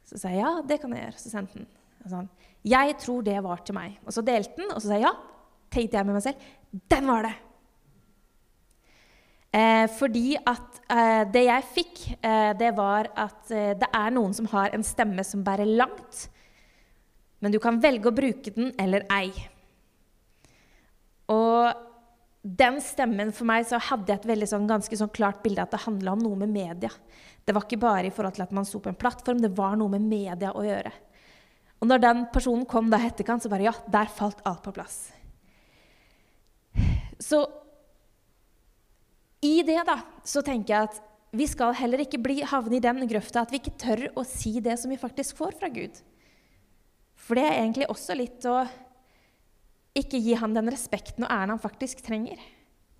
Så 0.06 0.20
sa 0.20 0.30
jeg 0.30 0.44
ja, 0.44 0.52
det 0.66 0.78
kan 0.82 0.92
jeg 0.94 1.06
gjøre. 1.06 1.20
Så 1.20 1.32
sendte 1.32 1.62
den. 1.62 1.70
Sånn, 2.04 2.28
jeg 2.68 2.96
tror 3.00 3.24
det 3.24 3.38
var 3.44 3.62
til 3.64 3.76
meg. 3.76 3.96
Og 4.04 4.14
så 4.14 4.22
delte 4.24 4.60
den, 4.60 4.70
og 4.70 4.78
så 4.78 4.90
sa 4.90 4.98
jeg 4.98 5.08
ja. 5.08 5.14
Tenkte 5.74 5.98
jeg 5.98 6.06
med 6.06 6.14
meg 6.14 6.22
selv. 6.26 6.48
Den 6.92 7.08
var 7.10 7.26
det! 7.26 7.34
Eh, 9.54 9.86
fordi 9.94 10.34
at 10.34 10.80
eh, 10.90 11.22
det 11.30 11.44
jeg 11.46 11.66
fikk, 11.76 12.00
eh, 12.18 12.50
det 12.58 12.72
var 12.74 13.06
at 13.14 13.52
eh, 13.54 13.74
det 13.78 13.86
er 13.94 14.14
noen 14.16 14.34
som 14.34 14.48
har 14.50 14.74
en 14.74 14.82
stemme 14.82 15.22
som 15.26 15.44
bærer 15.46 15.68
langt, 15.78 16.24
men 17.38 17.54
du 17.54 17.60
kan 17.62 17.78
velge 17.78 18.10
å 18.10 18.16
bruke 18.16 18.50
den 18.56 18.72
eller 18.80 19.06
ei. 19.14 19.30
Og 21.30 21.70
den 22.44 22.80
stemmen 22.82 23.30
for 23.32 23.46
meg 23.48 23.68
så 23.68 23.78
hadde 23.80 24.10
jeg 24.10 24.24
et 24.24 24.28
veldig 24.32 24.50
sånn, 24.50 24.68
ganske 24.68 24.98
sånn 24.98 25.12
klart 25.14 25.40
bilde 25.44 25.62
at 25.62 25.72
det 25.72 25.84
handla 25.86 26.16
om 26.16 26.24
noe 26.24 26.42
med 26.42 26.50
media. 26.52 26.90
Det 27.44 27.54
var 27.54 27.68
ikke 27.68 27.80
bare 27.80 28.08
i 28.08 28.12
forhold 28.12 28.34
til 28.36 28.44
at 28.44 28.54
man 28.56 28.66
sto 28.66 28.82
på 28.82 28.90
en 28.90 28.98
plattform, 28.98 29.40
det 29.40 29.54
var 29.54 29.78
noe 29.78 29.92
med 29.94 30.04
media 30.08 30.50
å 30.50 30.64
gjøre. 30.66 30.92
Og 31.78 31.88
når 31.88 32.02
den 32.02 32.26
personen 32.32 32.66
kom 32.66 32.90
da 32.90 32.98
etterkant, 33.06 33.44
så 33.44 33.52
bare 33.52 33.68
ja, 33.68 33.74
der 33.92 34.10
falt 34.10 34.42
alt 34.48 34.64
på 34.64 34.74
plass. 34.74 35.04
Så 37.22 37.44
i 39.44 39.58
det 39.66 39.82
da, 39.86 39.98
så 40.24 40.42
tenker 40.44 40.74
jeg 40.74 40.88
at 40.88 41.02
vi 41.34 41.46
skal 41.50 41.74
heller 41.76 42.04
ikke 42.04 42.20
bli, 42.22 42.38
havne 42.46 42.78
i 42.78 42.82
den 42.82 43.02
grøfta 43.10 43.42
at 43.42 43.52
vi 43.52 43.58
ikke 43.60 43.76
tør 43.80 44.04
å 44.14 44.24
si 44.26 44.56
det 44.62 44.76
som 44.80 44.92
vi 44.92 45.00
faktisk 45.00 45.36
får 45.40 45.56
fra 45.58 45.70
Gud. 45.72 45.98
For 47.18 47.38
det 47.38 47.46
er 47.48 47.58
egentlig 47.62 47.88
også 47.90 48.16
litt 48.16 48.44
å 48.46 48.62
ikke 49.98 50.20
gi 50.22 50.36
ham 50.38 50.54
den 50.54 50.70
respekten 50.70 51.26
og 51.26 51.32
æren 51.32 51.54
han 51.54 51.62
faktisk 51.62 52.02
trenger. 52.06 52.38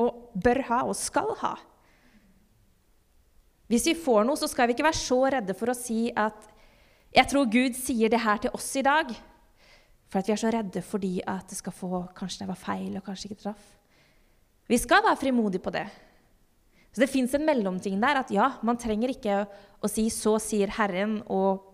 Og 0.02 0.34
bør 0.34 0.62
ha 0.70 0.80
og 0.88 0.96
skal 0.98 1.30
ha. 1.42 1.54
Hvis 3.70 3.86
vi 3.88 3.94
får 3.98 4.26
noe, 4.26 4.38
så 4.38 4.48
skal 4.50 4.68
vi 4.68 4.76
ikke 4.76 4.86
være 4.86 5.00
så 5.00 5.20
redde 5.36 5.56
for 5.56 5.70
å 5.70 5.78
si 5.78 6.10
at 6.10 6.50
'Jeg 7.14 7.30
tror 7.30 7.46
Gud 7.46 7.76
sier 7.78 8.10
det 8.10 8.20
her 8.20 8.38
til 8.38 8.50
oss 8.50 8.74
i 8.76 8.82
dag', 8.82 9.14
for 10.08 10.18
at 10.18 10.26
vi 10.26 10.32
er 10.32 10.36
så 10.36 10.50
redde 10.50 10.82
fordi 10.82 11.20
at 11.26 11.48
det 11.48 11.56
skal 11.56 11.72
få 11.72 12.08
Kanskje 12.14 12.40
det 12.40 12.48
var 12.48 12.58
feil, 12.58 12.96
og 12.96 13.04
kanskje 13.04 13.30
ikke 13.30 13.42
traff. 13.42 13.64
Vi 14.68 14.78
skal 14.78 15.02
være 15.02 15.16
frimodige 15.16 15.62
på 15.62 15.70
det. 15.70 15.88
Så 16.94 17.02
det 17.02 17.10
fins 17.10 17.34
en 17.34 17.44
mellomting 17.46 17.98
der. 18.02 18.22
At 18.22 18.30
ja, 18.30 18.52
man 18.62 18.78
trenger 18.78 19.10
ikke 19.10 19.42
å, 19.44 19.90
si 19.90 20.06
'så 20.08 20.38
sier 20.40 20.70
Herren' 20.70 21.22
og 21.26 21.70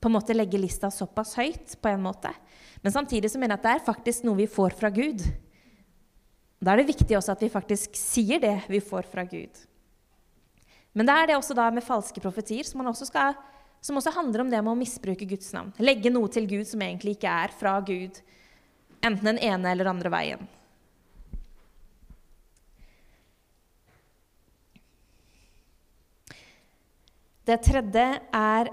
på 0.00 0.08
en 0.08 0.16
måte 0.16 0.36
legge 0.36 0.60
lista 0.60 0.90
såpass 0.90 1.36
høyt, 1.36 1.76
på 1.80 1.88
en 1.88 2.02
måte. 2.02 2.32
Men 2.82 2.92
samtidig 2.92 3.30
så 3.30 3.38
mener 3.38 3.56
jeg 3.56 3.60
at 3.60 3.62
det 3.62 3.74
er 3.76 3.86
faktisk 3.92 4.24
noe 4.24 4.36
vi 4.36 4.46
får 4.46 4.74
fra 4.76 4.90
Gud. 4.90 5.20
Da 6.60 6.72
er 6.72 6.80
det 6.80 6.92
viktig 6.92 7.16
også 7.16 7.32
at 7.32 7.44
vi 7.44 7.52
faktisk 7.52 7.96
sier 7.96 8.40
det 8.40 8.56
vi 8.68 8.80
får 8.80 9.08
fra 9.08 9.24
Gud. 9.24 9.52
Men 10.94 11.06
det 11.08 11.14
er 11.14 11.26
det 11.26 11.36
også 11.36 11.56
da 11.56 11.70
med 11.74 11.84
falske 11.84 12.20
profetier, 12.20 12.64
som, 12.64 12.84
også, 12.86 13.08
skal, 13.08 13.34
som 13.80 13.96
også 13.96 14.12
handler 14.14 14.44
om 14.44 14.50
det 14.52 14.60
med 14.62 14.72
å 14.72 14.78
misbruke 14.78 15.26
Guds 15.28 15.52
navn. 15.56 15.72
Legge 15.82 16.12
noe 16.12 16.28
til 16.32 16.46
Gud 16.48 16.68
som 16.68 16.84
egentlig 16.84 17.16
ikke 17.16 17.32
er 17.44 17.56
fra 17.56 17.78
Gud, 17.84 18.20
enten 19.00 19.32
den 19.32 19.40
ene 19.42 19.72
eller 19.72 19.90
andre 19.90 20.12
veien. 20.14 20.46
Det 27.44 27.60
tredje 27.66 28.04
er 28.32 28.72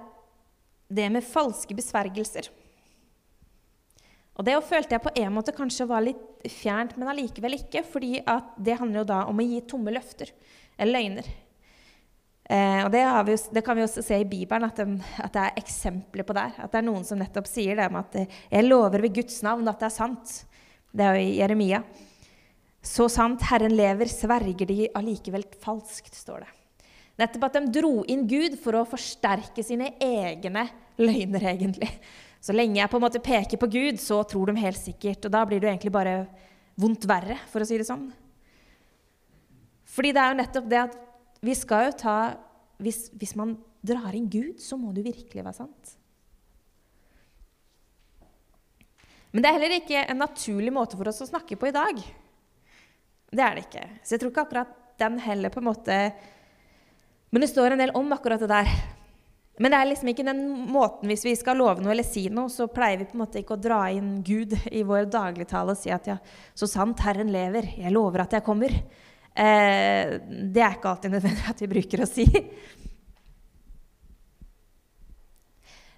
det 0.91 1.07
med 1.11 1.25
falske 1.27 1.75
besvergelser. 1.75 2.49
Og 4.39 4.45
Det 4.47 4.55
følte 4.63 4.95
jeg 4.95 5.03
på 5.03 5.13
en 5.21 5.33
måte 5.35 5.53
kanskje 5.55 5.87
var 5.89 6.03
litt 6.05 6.47
fjernt, 6.49 6.95
men 6.97 7.11
allikevel 7.11 7.59
ikke. 7.59 7.83
fordi 7.83 8.21
det 8.57 8.77
handler 8.79 9.01
jo 9.01 9.09
da 9.11 9.25
om 9.27 9.39
å 9.39 9.45
gi 9.45 9.61
tomme 9.61 9.91
løfter, 9.91 10.31
eller 10.77 10.99
løgner. 10.99 11.27
Eh, 12.51 12.83
og 12.83 12.91
det, 12.91 13.03
vi, 13.27 13.35
det, 13.53 13.61
kan 13.63 13.77
vi 13.77 13.83
også 13.83 14.01
se 14.03 14.17
i 14.19 14.27
Bibelen, 14.27 14.65
at, 14.67 14.75
de, 14.75 14.97
at, 15.23 15.31
det 15.31 15.43
er 15.43 15.59
eksempler 15.61 16.25
på 16.27 16.35
det. 16.35 16.47
At 16.57 16.71
det 16.71 16.81
er 16.81 16.87
noen 16.87 17.05
som 17.07 17.19
nettopp 17.21 17.47
sier 17.47 17.77
det 17.79 17.91
med 17.91 18.01
at 18.01 18.15
eh, 18.15 18.39
'jeg 18.49 18.67
lover 18.67 19.01
ved 19.01 19.15
Guds 19.15 19.43
navn 19.43 19.67
at 19.67 19.79
det 19.79 19.87
er 19.87 19.99
sant'. 19.99 20.33
Det 20.91 21.05
er 21.05 21.15
jo 21.15 21.21
i 21.21 21.37
Jeremia. 21.37 21.83
Så 22.83 23.07
sant 23.07 23.41
Herren 23.47 23.75
lever, 23.77 24.09
sverger 24.09 24.67
de 24.67 24.89
allikevel 24.95 25.45
falskt, 25.61 26.15
står 26.17 26.43
det. 26.43 26.60
Nettopp 27.19 27.47
at 27.49 27.57
de 27.59 27.73
dro 27.79 28.01
inn 28.09 28.23
Gud 28.29 28.55
for 28.61 28.77
å 28.79 28.87
forsterke 28.87 29.63
sine 29.65 29.91
egne 30.01 30.67
løgner, 31.01 31.49
egentlig. 31.51 31.89
Så 32.41 32.55
lenge 32.55 32.79
jeg 32.79 32.89
på 32.89 32.97
en 32.97 33.03
måte 33.03 33.21
peker 33.21 33.59
på 33.61 33.69
Gud, 33.69 33.99
så 34.01 34.21
tror 34.25 34.49
de 34.49 34.63
helt 34.63 34.79
sikkert. 34.79 35.27
Og 35.27 35.33
da 35.33 35.43
blir 35.45 35.61
det 35.61 35.67
jo 35.67 35.73
egentlig 35.73 35.93
bare 35.93 36.15
vondt 36.81 37.05
verre, 37.09 37.37
for 37.51 37.61
å 37.61 37.67
si 37.67 37.77
det 37.77 37.85
sånn. 37.85 38.07
Fordi 39.91 40.13
det 40.15 40.23
er 40.23 40.31
jo 40.31 40.39
nettopp 40.39 40.69
det 40.71 40.79
at 40.85 40.95
vi 41.41 41.57
skal 41.57 41.89
jo 41.89 41.97
ta 42.03 42.17
Hvis, 42.81 43.11
hvis 43.13 43.35
man 43.37 43.51
drar 43.85 44.15
inn 44.17 44.25
Gud, 44.25 44.57
så 44.57 44.73
må 44.73 44.89
det 44.89 45.03
jo 45.03 45.11
virkelig 45.11 45.43
være 45.43 45.53
sant. 45.53 45.91
Men 49.29 49.43
det 49.43 49.49
er 49.49 49.57
heller 49.59 49.75
ikke 49.75 50.01
en 50.01 50.17
naturlig 50.17 50.73
måte 50.73 50.97
for 50.97 51.11
oss 51.11 51.21
å 51.21 51.27
snakke 51.29 51.59
på 51.61 51.69
i 51.69 51.75
dag. 51.75 52.01
Det 53.29 53.43
er 53.45 53.53
det 53.53 53.67
ikke. 53.67 53.83
Så 54.01 54.15
jeg 54.15 54.23
tror 54.23 54.33
ikke 54.33 54.45
akkurat 54.47 54.73
den 54.97 55.19
heller 55.21 55.53
på 55.53 55.61
en 55.61 55.69
måte 55.69 55.97
men 57.31 57.43
det 57.43 57.51
står 57.51 57.73
en 57.73 57.81
del 57.81 57.93
om 57.95 58.11
akkurat 58.13 58.41
det 58.43 58.51
der. 58.51 58.71
Men 59.61 59.73
det 59.73 59.79
er 59.79 59.87
liksom 59.91 60.09
ikke 60.11 60.25
den 60.25 60.41
måten 60.71 61.11
hvis 61.11 61.25
vi 61.27 61.35
skal 61.37 61.59
love 61.59 61.83
noe 61.83 61.93
eller 61.93 62.07
si 62.07 62.25
noe, 62.33 62.49
så 62.49 62.69
pleier 62.71 63.01
vi 63.01 63.07
på 63.09 63.17
en 63.17 63.23
måte 63.23 63.41
ikke 63.41 63.57
å 63.57 63.61
dra 63.61 63.81
inn 63.93 64.19
Gud 64.25 64.55
i 64.71 64.83
vår 64.87 65.09
dagligtale 65.11 65.75
og 65.75 65.79
si 65.79 65.91
at 65.93 66.07
ja, 66.09 66.17
så 66.57 66.69
sant 66.69 67.03
Herren 67.05 67.31
lever, 67.33 67.67
jeg 67.77 67.93
lover 67.93 68.25
at 68.25 68.35
jeg 68.37 68.45
kommer. 68.45 68.73
Eh, 69.31 70.17
det 70.25 70.63
er 70.63 70.77
ikke 70.77 70.91
alltid 70.91 71.13
nødvendig 71.13 71.45
at 71.51 71.61
vi 71.63 71.71
bruker 71.71 72.03
å 72.03 72.09
si. 72.09 72.25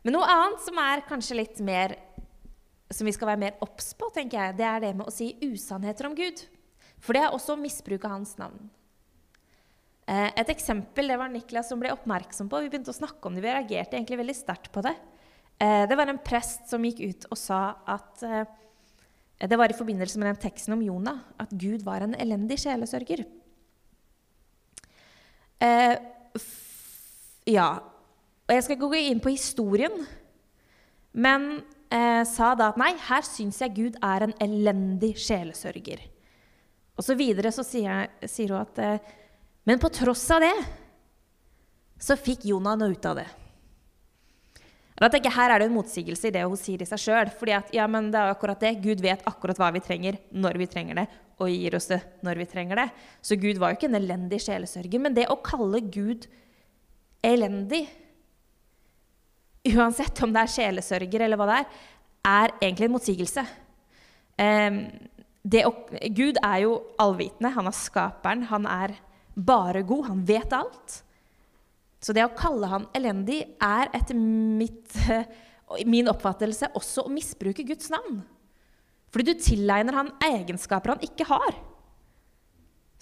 Men 0.03 0.17
noe 0.17 0.27
annet 0.27 0.65
som 0.65 0.79
er 0.83 1.05
kanskje 1.07 1.39
litt 1.39 1.63
mer 1.63 1.95
som 2.93 3.07
vi 3.07 3.13
skal 3.15 3.31
være 3.31 3.41
mer 3.41 3.61
obs 3.63 3.93
på, 3.97 4.11
tenker 4.13 4.37
jeg, 4.37 4.57
det 4.59 4.67
er 4.67 4.83
det 4.83 4.93
med 4.97 5.07
å 5.09 5.13
si 5.13 5.31
usannheter 5.41 6.09
om 6.09 6.17
Gud. 6.17 6.43
For 7.01 7.15
det 7.15 7.23
er 7.23 7.33
også 7.33 7.55
å 7.55 7.61
misbruke 7.61 8.11
hans 8.11 8.35
navn. 8.37 8.67
Eh, 10.03 10.29
et 10.35 10.49
eksempel 10.51 11.07
det 11.07 11.17
var 11.19 11.31
Niklas 11.31 11.69
som 11.71 11.79
ble 11.79 11.93
oppmerksom 11.93 12.49
på. 12.51 12.63
Vi 12.63 12.71
begynte 12.71 12.91
å 12.91 12.97
snakke 12.97 13.27
om 13.27 13.37
det, 13.37 13.43
vi 13.45 13.53
reagerte 13.53 13.95
egentlig 13.95 14.19
veldig 14.19 14.35
sterkt 14.35 14.71
på 14.75 14.83
det. 14.83 14.93
Eh, 15.63 15.83
det 15.87 15.97
var 15.99 16.11
en 16.11 16.19
prest 16.23 16.67
som 16.71 16.83
gikk 16.83 16.99
ut 17.03 17.29
og 17.29 17.39
sa 17.39 17.61
at 17.87 18.25
eh, 18.27 18.43
Det 19.43 19.57
var 19.59 19.71
i 19.71 19.75
forbindelse 19.75 20.19
med 20.19 20.29
den 20.29 20.39
teksten 20.39 20.75
om 20.75 20.83
Jonah, 20.85 21.17
at 21.41 21.49
Gud 21.51 21.81
var 21.83 22.03
en 22.03 22.13
elendig 22.15 22.61
sjelesørger. 22.63 23.25
Ja. 27.49 27.67
Og 28.47 28.53
jeg 28.53 28.63
skal 28.63 28.77
ikke 28.77 28.91
gå 28.93 29.01
inn 29.09 29.19
på 29.19 29.33
historien, 29.33 30.05
men 31.11 31.65
sa 32.29 32.53
da 32.55 32.69
at 32.71 32.79
nei, 32.79 32.93
her 33.09 33.25
syns 33.27 33.59
jeg 33.59 33.75
Gud 33.75 33.99
er 33.99 34.27
en 34.29 34.35
elendig 34.39 35.17
sjelesørger. 35.19 36.05
Og 36.95 37.03
så 37.03 37.17
videre 37.19 37.51
så 37.51 37.65
sier, 37.67 38.13
sier 38.23 38.53
hun 38.53 38.63
at 38.63 38.79
men 39.63 39.79
på 39.79 39.91
tross 39.93 40.25
av 40.35 40.43
det 40.43 40.55
så 42.03 42.17
fikk 42.19 42.45
Jonah 42.49 42.75
noe 42.79 42.91
ut 42.91 43.05
av 43.07 43.21
det. 43.21 43.29
Da 44.99 45.09
tenker 45.09 45.31
jeg, 45.31 45.35
Her 45.35 45.51
er 45.51 45.61
det 45.61 45.67
en 45.67 45.75
motsigelse 45.75 46.29
i 46.29 46.33
det 46.35 46.43
hun 46.45 46.59
sier 46.59 46.83
i 46.83 46.87
seg 46.87 47.01
sjøl. 47.01 47.31
Ja, 47.49 47.87
det 47.87 48.19
er 48.19 48.29
akkurat 48.29 48.61
det. 48.61 48.75
Gud 48.83 49.01
vet 49.03 49.23
akkurat 49.27 49.57
hva 49.59 49.71
vi 49.73 49.81
trenger, 49.83 50.19
når 50.31 50.59
vi 50.61 50.67
trenger 50.69 51.01
det, 51.01 51.07
og 51.41 51.49
gir 51.49 51.75
oss 51.75 51.89
det 51.89 51.99
når 52.23 52.43
vi 52.43 52.47
trenger 52.51 52.83
det. 52.83 52.87
Så 53.25 53.37
Gud 53.39 53.59
var 53.59 53.73
jo 53.73 53.79
ikke 53.79 53.89
en 53.89 53.99
elendig 53.99 54.43
sjelesørger. 54.45 55.01
Men 55.01 55.17
det 55.17 55.27
å 55.31 55.39
kalle 55.43 55.81
Gud 55.91 56.27
elendig, 57.25 57.87
uansett 59.73 60.21
om 60.23 60.35
det 60.35 60.43
er 60.43 60.53
sjelesørger 60.53 61.25
eller 61.25 61.39
hva 61.39 61.49
det 61.49 61.57
er, 61.61 61.81
er 62.23 62.53
egentlig 62.61 62.87
en 62.87 62.95
motsigelse. 62.95 63.43
Um, 64.39 64.77
å, 65.43 65.73
Gud 66.15 66.39
er 66.39 66.61
jo 66.63 66.77
allvitende. 67.01 67.51
Han 67.57 67.67
er 67.67 67.75
skaperen. 67.75 68.45
Han 68.53 68.69
er 68.69 68.95
bare 69.33 69.83
god. 69.87 70.05
Han 70.11 70.23
vet 70.27 70.53
alt. 70.53 70.99
Så 72.03 72.15
det 72.15 72.25
å 72.25 72.33
kalle 72.35 72.67
han 72.67 72.87
elendig 72.95 73.41
er 73.63 73.91
etter 73.95 74.17
mitt, 74.17 74.95
min 75.87 76.09
oppfattelse 76.11 76.73
også 76.75 77.05
å 77.07 77.13
misbruke 77.13 77.65
Guds 77.67 77.91
navn. 77.93 78.21
Fordi 79.13 79.29
du 79.29 79.39
tilegner 79.39 79.95
han 79.95 80.09
egenskaper 80.25 80.95
han 80.95 81.05
ikke 81.05 81.27
har. 81.29 81.53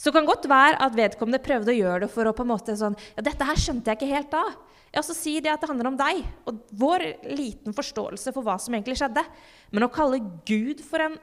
Så 0.02 0.10
det 0.10 0.18
kan 0.18 0.28
godt 0.28 0.48
være 0.50 0.80
at 0.82 0.98
vedkommende 0.98 1.44
prøvde 1.46 1.74
å 1.74 1.78
gjøre 1.78 2.04
det 2.04 2.12
for 2.12 2.26
å 2.26 2.34
på 2.34 2.42
en 2.42 2.50
måte 2.50 2.74
sånn 2.78 2.96
Ja, 3.14 3.22
dette 3.22 3.46
her 3.46 3.60
skjønte 3.60 3.92
jeg 3.92 4.00
ikke 4.00 4.14
helt 4.16 4.32
da. 4.34 4.44
Ja, 4.92 5.04
så 5.06 5.14
sier 5.16 5.44
de 5.44 5.52
at 5.52 5.62
det 5.62 5.70
handler 5.70 5.92
om 5.92 6.00
deg 6.00 6.24
og 6.50 6.64
vår 6.76 7.06
liten 7.32 7.76
forståelse 7.76 8.34
for 8.36 8.44
hva 8.44 8.58
som 8.60 8.74
egentlig 8.76 8.98
skjedde. 9.00 9.24
Men 9.72 9.86
å 9.86 9.92
kalle 9.94 10.20
Gud 10.48 10.82
for 10.84 11.06
en 11.06 11.20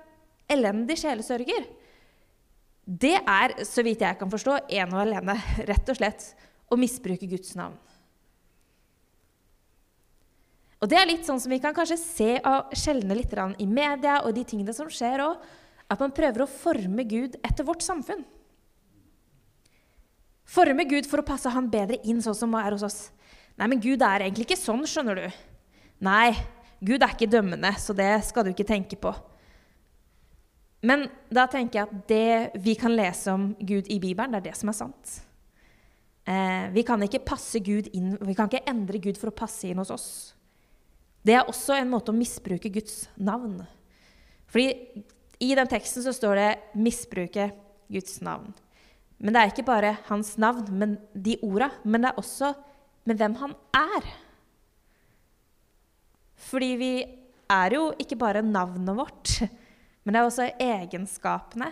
elendig 0.48 0.96
sjelesørger, 1.02 1.66
det 2.88 3.18
er, 3.20 3.52
så 3.68 3.84
vidt 3.84 4.00
jeg 4.00 4.16
kan 4.16 4.30
forstå, 4.32 4.62
ene 4.72 4.96
og 4.96 5.02
alene 5.02 5.34
rett 5.68 5.90
og 5.92 5.98
slett 5.98 6.30
å 6.72 6.78
misbruke 6.80 7.28
Guds 7.28 7.52
navn. 7.58 7.76
Og 10.78 10.88
det 10.88 10.96
er 10.96 11.08
litt 11.10 11.26
sånn 11.26 11.40
som 11.42 11.52
vi 11.52 11.58
kan 11.60 11.74
kanskje 11.76 11.98
se 12.00 12.30
og 12.46 12.72
skjelne 12.78 13.16
litt 13.18 13.34
i 13.34 13.66
media 13.66 14.22
og 14.22 14.32
de 14.32 14.44
tingene 14.46 14.72
som 14.72 14.88
skjer 14.88 15.20
òg, 15.24 15.36
at 15.88 16.00
man 16.00 16.14
prøver 16.14 16.44
å 16.44 16.48
forme 16.48 17.04
Gud 17.08 17.36
etter 17.42 17.66
vårt 17.66 17.84
samfunn. 17.84 18.24
Forme 20.48 20.86
Gud 20.88 21.04
for 21.08 21.20
å 21.20 21.28
passe 21.28 21.50
han 21.52 21.68
bedre 21.68 21.98
inn 22.08 22.22
sånn 22.24 22.36
som 22.36 22.54
han 22.56 22.64
er 22.64 22.76
hos 22.76 22.86
oss. 22.86 23.00
Nei, 23.58 23.68
men 23.68 23.82
Gud 23.82 24.00
er 24.00 24.24
egentlig 24.24 24.46
ikke 24.48 24.60
sånn, 24.60 24.86
skjønner 24.88 25.18
du. 25.18 25.40
Nei, 26.08 26.30
Gud 26.80 27.02
er 27.02 27.12
ikke 27.12 27.28
dømmende, 27.28 27.74
så 27.76 27.92
det 27.96 28.14
skal 28.28 28.46
du 28.46 28.54
ikke 28.54 28.68
tenke 28.68 28.96
på. 28.96 29.12
Men 30.82 31.08
da 31.34 31.48
tenker 31.50 31.80
jeg 31.80 31.88
at 31.88 32.10
det 32.10 32.62
vi 32.62 32.76
kan 32.78 32.94
lese 32.94 33.32
om 33.34 33.50
Gud 33.58 33.88
i 33.90 33.98
Bibelen, 34.02 34.34
det 34.34 34.42
er 34.42 34.50
det 34.50 34.58
som 34.58 34.70
er 34.70 34.76
sant. 34.78 35.14
Eh, 36.28 36.68
vi 36.74 36.84
kan 36.86 37.02
ikke 37.02 37.24
passe 37.26 37.60
Gud 37.64 37.88
inn, 37.96 38.12
vi 38.20 38.36
kan 38.36 38.50
ikke 38.50 38.66
endre 38.68 39.00
Gud 39.02 39.18
for 39.18 39.32
å 39.32 39.38
passe 39.38 39.66
inn 39.66 39.80
hos 39.80 39.90
oss. 39.94 40.08
Det 41.24 41.34
er 41.34 41.48
også 41.48 41.74
en 41.76 41.90
måte 41.90 42.12
å 42.12 42.16
misbruke 42.16 42.70
Guds 42.72 43.08
navn. 43.16 43.58
Fordi 44.48 44.68
i 45.42 45.50
den 45.54 45.70
teksten 45.70 46.04
så 46.04 46.14
står 46.14 46.34
det 46.38 46.50
'misbruke 46.74 47.50
Guds 47.90 48.20
navn'. 48.20 48.54
Men 49.18 49.34
det 49.34 49.40
er 49.40 49.50
ikke 49.50 49.66
bare 49.66 49.98
hans 50.06 50.36
navn, 50.38 50.66
men 50.70 50.98
de 51.14 51.38
orda, 51.42 51.70
men 51.84 52.02
det 52.02 52.10
er 52.10 52.20
også 52.22 52.54
med 53.04 53.16
hvem 53.18 53.34
han 53.34 53.54
er. 53.74 54.06
Fordi 56.36 56.70
vi 56.78 56.92
er 57.50 57.74
jo 57.74 57.92
ikke 57.98 58.16
bare 58.16 58.42
navnet 58.42 58.96
vårt, 58.96 59.50
men 60.08 60.14
det 60.16 60.20
er 60.22 60.26
også 60.30 60.44
egenskapene 60.56 61.66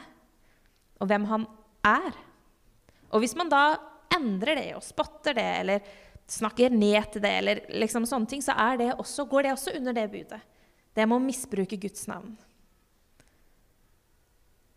og 1.00 1.08
hvem 1.08 1.22
han 1.24 1.44
er. 1.88 2.16
Og 3.08 3.22
hvis 3.22 3.32
man 3.32 3.48
da 3.48 3.78
endrer 4.12 4.58
det 4.58 4.66
og 4.76 4.82
spotter 4.84 5.38
det, 5.38 5.44
eller 5.62 5.86
snakker 6.28 6.74
ned 6.74 7.06
til 7.14 7.22
det, 7.24 7.30
eller 7.40 7.62
liksom 7.80 8.04
sånne 8.04 8.28
ting, 8.28 8.42
så 8.44 8.52
det 8.76 8.90
også, 8.92 9.24
går 9.30 9.46
det 9.46 9.52
også 9.54 9.72
under 9.78 9.96
det 9.96 10.04
budet. 10.12 10.42
Det 10.92 11.06
med 11.08 11.16
å 11.16 11.24
misbruke 11.24 11.78
Guds 11.80 12.04
navn. 12.10 12.34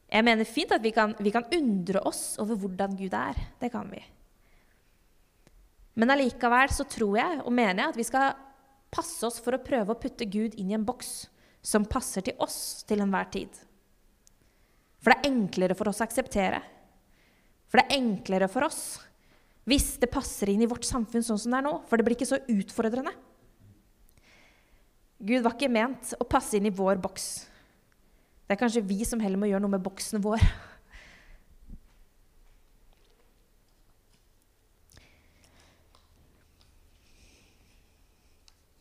Jeg 0.08 0.24
mener 0.24 0.48
fint 0.48 0.72
at 0.78 0.86
vi 0.88 0.94
kan, 0.96 1.12
vi 1.20 1.34
kan 1.36 1.52
undre 1.60 2.06
oss 2.08 2.38
over 2.40 2.56
hvordan 2.62 2.96
Gud 2.96 3.12
er. 3.12 3.42
Det 3.60 3.72
kan 3.74 3.92
vi. 3.92 4.00
Men 6.00 6.16
allikevel 6.16 6.72
så 6.72 6.88
tror 6.88 7.20
jeg 7.20 7.44
og 7.44 7.52
mener 7.52 7.84
jeg 7.84 7.92
at 7.92 8.00
vi 8.00 8.08
skal 8.08 8.40
passe 8.88 9.20
oss 9.28 9.42
for 9.44 9.60
å 9.60 9.62
prøve 9.68 9.92
å 9.92 10.00
putte 10.00 10.24
Gud 10.32 10.56
inn 10.56 10.72
i 10.72 10.78
en 10.80 10.88
boks 10.88 11.28
som 11.62 11.88
passer 11.88 12.26
til 12.26 12.40
oss 12.44 12.84
til 12.88 13.04
enhver 13.04 13.30
tid. 13.34 13.52
For 15.00 15.12
det 15.12 15.20
er 15.20 15.32
enklere 15.32 15.78
for 15.78 15.92
oss 15.92 16.02
å 16.02 16.08
akseptere. 16.08 16.60
For 17.70 17.80
det 17.80 17.88
er 17.88 18.00
enklere 18.00 18.50
for 18.52 18.68
oss 18.68 18.82
hvis 19.70 20.00
det 20.02 20.10
passer 20.10 20.50
inn 20.50 20.64
i 20.66 20.70
vårt 20.70 20.88
samfunn 20.88 21.22
sånn 21.22 21.38
som 21.38 21.54
det 21.54 21.60
er 21.60 21.66
nå. 21.68 21.76
For 21.86 22.00
det 22.00 22.06
blir 22.08 22.18
ikke 22.18 22.30
så 22.30 22.40
utfordrende. 22.50 23.14
Gud 25.20 25.44
var 25.46 25.54
ikke 25.54 25.70
ment 25.72 26.14
å 26.16 26.26
passe 26.26 26.58
inn 26.58 26.66
i 26.66 26.74
vår 26.74 26.98
boks. 27.04 27.28
Det 28.48 28.56
er 28.56 28.62
kanskje 28.64 28.82
vi 28.88 29.04
som 29.06 29.20
heller 29.22 29.38
må 29.38 29.50
gjøre 29.52 29.62
noe 29.62 29.76
med 29.76 29.84
boksen 29.86 30.24
vår. 30.24 30.42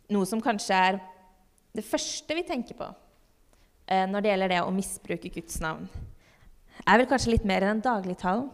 Noe 0.08 0.24
som 0.30 0.40
kanskje 0.40 0.78
er 0.88 1.02
det 1.76 1.84
første 1.86 2.36
vi 2.36 2.44
tenker 2.46 2.78
på 2.78 2.86
eh, 2.88 4.06
når 4.08 4.24
det 4.24 4.32
gjelder 4.32 4.52
det 4.54 4.62
å 4.64 4.74
misbruke 4.74 5.32
Guds 5.34 5.60
navn, 5.64 5.88
er 6.86 7.00
vel 7.00 7.08
kanskje 7.10 7.34
litt 7.34 7.46
mer 7.48 7.64
enn 7.64 7.76
en 7.76 7.84
dagligtalen. 7.84 8.48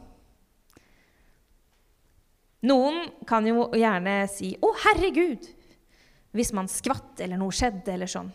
Noen 2.64 3.10
kan 3.28 3.44
jo 3.44 3.68
gjerne 3.76 4.24
si 4.32 4.54
'Å, 4.56 4.70
herregud!' 4.86 5.50
hvis 6.34 6.50
man 6.56 6.66
skvatt 6.66 7.20
eller 7.22 7.38
noe 7.38 7.54
skjedde 7.54 7.92
eller 7.92 8.10
sånn. 8.10 8.32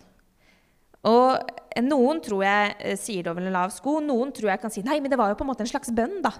Og 1.09 1.49
noen 1.83 2.21
tror 2.23 2.45
jeg 2.45 2.75
eh, 2.79 2.95
sier 2.99 3.25
det 3.25 3.31
over 3.31 3.43
en 3.43 3.55
lav 3.55 3.73
sko. 3.75 3.97
Noen 4.03 4.31
tror 4.35 4.53
jeg 4.53 4.61
kan 4.61 4.71
si 4.71 4.83
'Nei, 4.83 4.99
men 4.99 5.11
det 5.11 5.19
var 5.19 5.31
jo 5.31 5.35
på 5.35 5.43
en 5.43 5.51
måte 5.51 5.65
en 5.65 5.71
slags 5.71 5.91
bønn', 5.91 6.21
da. 6.23 6.31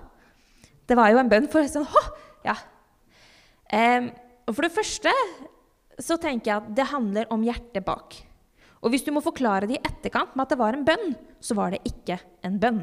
Det 0.88 0.96
var 0.98 1.12
jo 1.12 1.20
en 1.20 1.30
bønn 1.30 1.50
for 1.52 1.68
sånn 1.68 1.88
Hå! 1.88 2.04
Ja. 2.46 2.56
Eh, 3.70 4.10
og 4.48 4.56
for 4.56 4.66
det 4.66 4.74
første 4.74 5.12
så 6.00 6.16
tenker 6.18 6.52
jeg 6.52 6.58
at 6.58 6.76
det 6.76 6.88
handler 6.94 7.28
om 7.34 7.44
hjertet 7.44 7.84
bak. 7.86 8.16
Og 8.80 8.94
hvis 8.94 9.04
du 9.04 9.12
må 9.12 9.24
forklare 9.24 9.68
det 9.68 9.78
i 9.78 9.84
etterkant 9.84 10.36
med 10.36 10.46
at 10.46 10.54
det 10.54 10.60
var 10.62 10.76
en 10.76 10.86
bønn, 10.88 11.14
så 11.44 11.56
var 11.58 11.74
det 11.74 11.84
ikke 11.88 12.20
en 12.48 12.60
bønn. 12.62 12.82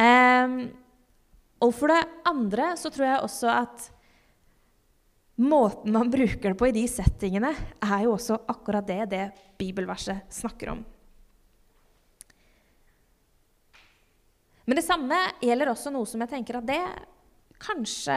Um, 0.00 0.54
og 1.60 1.74
for 1.76 1.92
det 1.92 2.00
andre 2.28 2.72
så 2.80 2.90
tror 2.92 3.06
jeg 3.06 3.24
også 3.26 3.50
at 3.52 3.88
måten 5.40 5.92
man 5.94 6.10
bruker 6.12 6.52
det 6.52 6.58
på 6.58 6.68
i 6.68 6.76
de 6.76 6.86
settingene, 6.90 7.52
er 7.80 8.06
jo 8.06 8.14
også 8.16 8.40
akkurat 8.50 8.86
det 8.88 9.04
det 9.12 9.26
bibelverset 9.60 10.26
snakker 10.32 10.74
om. 10.74 10.82
Men 14.66 14.78
det 14.78 14.86
samme 14.86 15.16
gjelder 15.42 15.72
også 15.72 15.90
noe 15.90 16.06
som 16.06 16.22
jeg 16.22 16.30
tenker 16.30 16.60
at 16.60 16.68
det 16.68 16.82
kanskje 17.60 18.16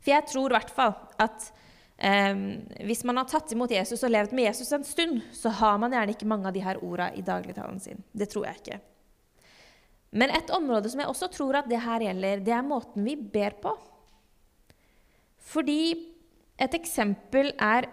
For 0.00 0.10
jeg 0.10 0.26
tror 0.26 0.50
i 0.50 0.56
hvert 0.56 0.72
fall 0.74 0.94
at 1.22 1.50
hvis 2.00 3.02
man 3.04 3.20
har 3.20 3.26
tatt 3.28 3.50
imot 3.52 3.72
Jesus 3.74 4.00
og 4.06 4.12
levd 4.12 4.32
med 4.32 4.46
Jesus 4.46 4.70
en 4.72 4.86
stund, 4.88 5.20
så 5.36 5.52
har 5.52 5.76
man 5.82 5.92
gjerne 5.92 6.14
ikke 6.14 6.28
mange 6.28 6.48
av 6.48 6.54
de 6.56 6.62
her 6.64 6.80
orda 6.80 7.10
i 7.12 7.24
dagligtalen 7.24 7.80
sin. 7.82 8.00
Det 8.16 8.30
tror 8.32 8.46
jeg 8.48 8.60
ikke. 8.62 8.78
Men 10.16 10.32
et 10.34 10.50
område 10.56 10.90
som 10.90 11.02
jeg 11.02 11.10
også 11.12 11.28
tror 11.30 11.60
at 11.60 11.68
det 11.70 11.82
her 11.84 12.06
gjelder, 12.08 12.40
det 12.46 12.54
er 12.56 12.66
måten 12.66 13.04
vi 13.06 13.14
ber 13.20 13.58
på. 13.62 13.74
Fordi 15.50 15.82
et 16.60 16.76
eksempel 16.76 17.52
er 17.56 17.88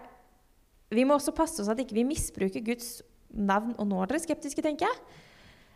Vi 0.88 1.04
må 1.04 1.18
også 1.18 1.34
passe 1.36 1.60
oss 1.60 1.68
at 1.68 1.80
ikke 1.82 1.98
vi 1.98 2.06
misbruker 2.08 2.62
Guds 2.64 3.02
navn. 3.28 3.74
Og 3.76 3.84
nå 3.84 3.98
er 4.00 4.08
dere 4.08 4.22
skeptiske, 4.22 4.62
tenker 4.64 4.88
jeg. 4.88 5.00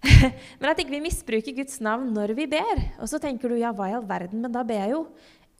men 0.58 0.70
at 0.70 0.78
ikke 0.80 0.94
vi 0.94 1.02
misbruker 1.04 1.52
Guds 1.58 1.82
navn 1.84 2.14
når 2.16 2.32
vi 2.38 2.46
ber. 2.48 2.80
Og 2.96 3.10
så 3.12 3.20
tenker 3.20 3.52
du 3.52 3.58
ja, 3.60 3.74
hva 3.76 3.90
i 3.90 3.96
all 3.98 4.06
verden? 4.08 4.40
Men 4.40 4.54
da 4.54 4.62
ber 4.64 4.80
jeg 4.80 4.94
jo. 4.94 5.02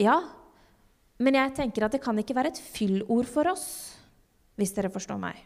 Ja, 0.00 0.16
men 1.22 1.38
jeg 1.38 1.54
tenker 1.56 1.86
at 1.86 1.94
det 1.94 2.02
kan 2.02 2.18
ikke 2.18 2.36
være 2.36 2.52
et 2.52 2.60
fyllord 2.60 3.28
for 3.30 3.50
oss, 3.52 3.66
hvis 4.58 4.74
dere 4.76 4.90
forstår 4.92 5.20
meg. 5.22 5.38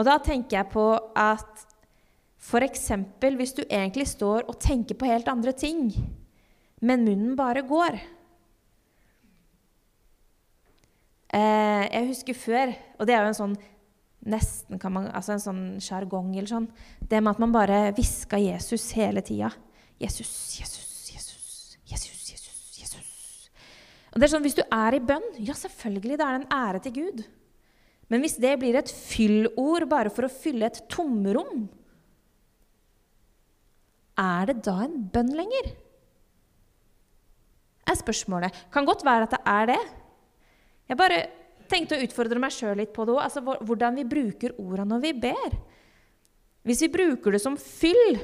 Og 0.00 0.06
da 0.08 0.16
tenker 0.24 0.58
jeg 0.58 0.72
på 0.72 0.86
at 1.18 1.66
f.eks. 2.42 2.88
hvis 3.20 3.54
du 3.54 3.62
egentlig 3.68 4.08
står 4.10 4.48
og 4.48 4.58
tenker 4.62 4.98
på 4.98 5.06
helt 5.10 5.28
andre 5.30 5.52
ting, 5.52 5.92
men 6.82 7.04
munnen 7.06 7.36
bare 7.38 7.62
går 7.62 7.94
eh, 11.30 11.84
Jeg 11.86 12.08
husker 12.08 12.34
før, 12.34 12.72
og 12.98 13.06
det 13.06 13.14
er 13.14 13.22
jo 13.22 13.30
en 13.30 13.38
sånn 13.38 13.54
nesten 14.22 14.78
kan 14.78 14.94
man, 14.94 15.08
altså 15.10 15.34
en 15.34 15.42
sånn 15.42 15.62
sjargong 15.82 16.32
eller 16.36 16.50
sånn, 16.50 16.68
det 17.00 17.20
med 17.20 17.34
at 17.34 17.42
man 17.42 17.54
bare 17.54 17.92
hviska 17.96 18.38
Jesus 18.38 18.92
hele 18.94 19.22
tida. 19.26 19.50
Jesus, 20.02 20.30
Jesus, 20.60 20.92
Og 24.12 24.20
det 24.20 24.26
er 24.26 24.32
sånn, 24.32 24.44
Hvis 24.44 24.58
du 24.58 24.64
er 24.66 24.94
i 24.94 25.00
bønn, 25.00 25.24
ja, 25.40 25.54
selvfølgelig, 25.56 26.18
da 26.20 26.28
er 26.28 26.38
det 26.38 26.42
en 26.42 26.56
ære 26.56 26.82
til 26.84 26.96
Gud. 26.98 27.22
Men 28.12 28.20
hvis 28.20 28.36
det 28.36 28.58
blir 28.60 28.76
et 28.76 28.90
fyllord 28.92 29.88
bare 29.88 30.12
for 30.12 30.28
å 30.28 30.32
fylle 30.32 30.68
et 30.68 30.82
tomrom, 30.92 31.68
er 34.20 34.50
det 34.50 34.58
da 34.66 34.82
en 34.84 34.98
bønn 35.08 35.32
lenger? 35.32 35.72
er 37.92 37.98
spørsmålet. 37.98 38.64
Kan 38.72 38.86
godt 38.88 39.04
være 39.06 39.28
at 39.28 39.34
det 39.34 39.42
er 39.48 39.70
det. 39.72 39.80
Jeg 40.88 41.00
bare 41.00 41.18
tenkte 41.70 41.96
å 41.96 42.04
utfordre 42.04 42.40
meg 42.42 42.54
sjøl 42.54 42.76
litt 42.80 42.92
på 42.94 43.06
det 43.06 43.14
òg. 43.14 43.22
Altså, 43.24 43.42
hvordan 43.42 43.98
vi 43.98 44.08
bruker 44.08 44.54
orda 44.60 44.86
når 44.88 45.02
vi 45.06 45.12
ber. 45.24 45.58
Hvis 46.68 46.84
vi 46.84 46.92
bruker 46.94 47.34
det 47.34 47.42
som 47.42 47.58
fyll 47.58 48.18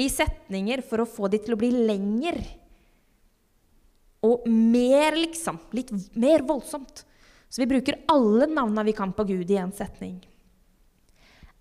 i 0.00 0.08
setninger 0.10 0.82
for 0.82 1.04
å 1.04 1.08
få 1.08 1.30
de 1.30 1.38
til 1.42 1.54
å 1.54 1.60
bli 1.60 1.70
lenger 1.86 2.40
og 4.24 4.46
mer, 4.48 5.16
liksom. 5.18 5.58
Litt 5.76 5.92
mer 6.16 6.44
voldsomt. 6.46 7.04
Så 7.48 7.62
vi 7.62 7.70
bruker 7.70 8.00
alle 8.10 8.48
navna 8.50 8.82
vi 8.82 8.96
kan 8.96 9.12
på 9.14 9.26
Gud 9.28 9.50
i 9.50 9.58
en 9.60 9.72
setning. 9.72 10.16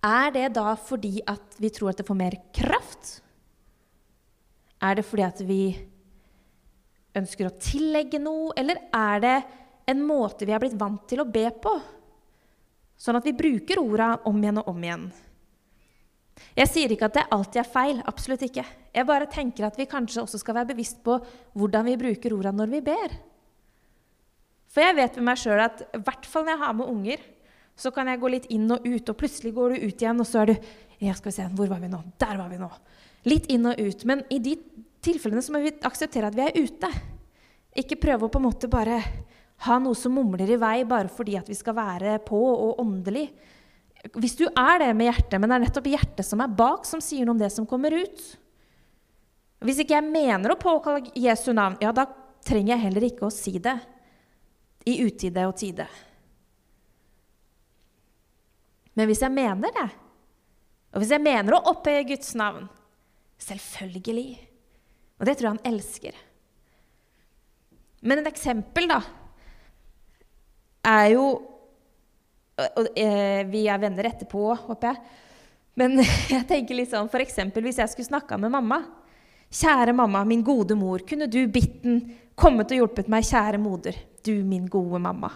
Er 0.04 0.32
det 0.36 0.48
da 0.58 0.74
fordi 0.76 1.22
at 1.28 1.60
vi 1.62 1.70
tror 1.72 1.92
at 1.92 2.02
det 2.02 2.08
får 2.08 2.20
mer 2.20 2.38
kraft? 2.56 3.20
Er 4.84 4.98
det 5.00 5.06
fordi 5.08 5.26
at 5.28 5.44
vi 5.48 5.64
ønsker 7.16 7.48
å 7.48 7.58
tillegge 7.62 8.20
noe, 8.20 8.52
eller 8.58 8.82
er 8.90 9.22
det 9.24 9.36
en 9.94 10.02
måte 10.04 10.48
vi 10.48 10.56
har 10.56 10.64
blitt 10.64 10.80
vant 10.80 11.06
til 11.08 11.22
å 11.24 11.30
be 11.30 11.46
på? 11.62 11.76
Sånn 13.00 13.20
at 13.20 13.28
vi 13.28 13.36
bruker 13.38 13.80
orda 13.84 14.16
om 14.28 14.42
igjen 14.42 14.60
og 14.64 14.74
om 14.74 14.84
igjen. 14.84 15.06
Jeg 16.58 16.70
sier 16.70 16.94
ikke 16.94 17.10
at 17.10 17.18
det 17.18 17.28
alltid 17.34 17.62
er 17.62 17.70
feil. 17.70 18.02
Absolutt 18.10 18.46
ikke. 18.46 18.66
Jeg 18.94 19.10
bare 19.10 19.30
tenker 19.32 19.68
at 19.68 19.78
vi 19.80 19.90
kanskje 19.90 20.24
også 20.24 20.40
skal 20.42 20.58
være 20.60 20.72
bevisst 20.74 21.02
på 21.06 21.18
hvordan 21.58 21.88
vi 21.90 22.00
bruker 22.00 22.36
ordene 22.36 22.64
når 22.64 22.74
vi 22.74 22.82
ber. 22.86 23.16
For 24.74 24.82
jeg 24.82 24.98
vet 24.98 25.20
med 25.20 25.28
meg 25.30 25.42
sjøl 25.42 25.62
at 25.62 25.86
i 25.86 26.02
hvert 26.02 26.26
fall 26.30 26.46
når 26.48 26.56
jeg 26.56 26.64
har 26.64 26.78
med 26.78 26.90
unger, 26.90 27.26
så 27.78 27.90
kan 27.94 28.10
jeg 28.10 28.22
gå 28.22 28.30
litt 28.30 28.50
inn 28.54 28.70
og 28.74 28.86
ut, 28.86 29.10
og 29.10 29.18
plutselig 29.18 29.54
går 29.54 29.74
du 29.74 29.86
ut 29.88 30.04
igjen, 30.04 30.20
og 30.22 30.28
så 30.30 30.44
er 30.44 30.52
du 30.52 30.56
ja, 31.04 31.14
skal 31.18 31.32
vi 31.32 31.36
se, 31.36 31.46
Hvor 31.58 31.70
var 31.72 31.82
vi 31.82 31.90
nå? 31.92 32.00
Der 32.22 32.38
var 32.40 32.50
vi 32.52 32.60
nå. 32.62 32.70
Litt 33.28 33.50
inn 33.52 33.66
og 33.68 33.80
ut. 33.80 34.06
Men 34.08 34.22
i 34.32 34.40
de 34.44 34.54
tilfellene 35.04 35.42
så 35.44 35.54
må 35.56 35.64
vi 35.64 35.74
akseptere 35.84 36.30
at 36.30 36.38
vi 36.38 36.46
er 36.46 36.58
ute. 36.64 36.90
Ikke 37.82 38.00
prøve 38.00 38.28
å 38.28 38.32
på 38.32 38.40
en 38.40 38.46
måte 38.46 38.70
bare 38.72 39.00
ha 39.66 39.80
noe 39.82 39.98
som 39.98 40.14
mumler 40.16 40.50
i 40.54 40.60
vei 40.60 40.84
bare 40.88 41.12
fordi 41.12 41.36
at 41.40 41.50
vi 41.50 41.58
skal 41.58 41.76
være 41.78 42.18
på 42.26 42.40
og 42.40 42.80
åndelig. 42.84 43.26
Hvis 44.12 44.36
du 44.36 44.46
er 44.50 44.82
det 44.82 44.90
med 45.00 45.08
hjertet, 45.08 45.40
men 45.40 45.48
det 45.48 45.56
er 45.56 45.64
nettopp 45.64 45.88
hjertet 45.88 46.28
som 46.28 46.42
er 46.44 46.52
bak, 46.52 46.84
som 46.88 47.02
sier 47.04 47.24
noe 47.24 47.38
om 47.38 47.40
det 47.40 47.48
som 47.54 47.68
kommer 47.70 47.96
ut 47.96 48.24
Hvis 49.64 49.80
ikke 49.80 49.96
jeg 49.96 50.12
mener 50.12 50.52
å 50.52 50.60
påkalle 50.60 51.14
Jesu 51.16 51.54
navn, 51.56 51.78
ja, 51.80 51.94
da 51.96 52.10
trenger 52.44 52.76
jeg 52.76 52.84
heller 52.90 53.08
ikke 53.08 53.30
å 53.30 53.34
si 53.34 53.56
det 53.64 53.78
i 54.84 54.98
utide 55.06 55.46
og 55.48 55.56
tide. 55.56 55.86
Men 59.00 59.08
hvis 59.08 59.24
jeg 59.24 59.32
mener 59.32 59.72
det, 59.72 59.86
og 60.92 61.00
hvis 61.02 61.14
jeg 61.16 61.24
mener 61.24 61.56
å 61.56 61.64
opphøye 61.72 62.04
Guds 62.12 62.34
navn 62.36 62.68
Selvfølgelig. 63.44 64.38
Og 65.20 65.28
det 65.28 65.36
tror 65.38 65.50
jeg 65.50 65.56
han 65.58 65.74
elsker. 65.74 66.20
Men 68.04 68.22
et 68.22 68.30
eksempel, 68.30 68.88
da, 68.92 69.00
er 70.88 71.14
jo 71.16 71.26
og, 72.58 72.90
eh, 72.98 73.44
Vi 73.50 73.68
er 73.68 73.80
venner 73.82 74.10
etterpå, 74.10 74.44
håper 74.68 74.92
jeg. 74.92 75.22
Men 75.76 75.98
jeg 76.36 76.46
tenker 76.50 76.78
liksom, 76.78 77.10
for 77.10 77.24
eksempel, 77.24 77.66
hvis 77.66 77.82
jeg 77.82 77.90
skulle 77.94 78.12
snakka 78.12 78.38
med 78.42 78.54
mamma 78.54 78.84
Kjære 79.54 79.94
mamma, 79.94 80.24
min 80.26 80.42
gode 80.42 80.74
mor, 80.74 81.04
kunne 81.06 81.28
du 81.30 81.44
bitten 81.46 82.00
kommet 82.34 82.72
og 82.74 82.80
hjulpet 82.80 83.10
meg, 83.12 83.22
kjære 83.28 83.60
moder, 83.62 84.00
du 84.26 84.32
min 84.42 84.64
gode 84.66 84.98
mamma. 84.98 85.30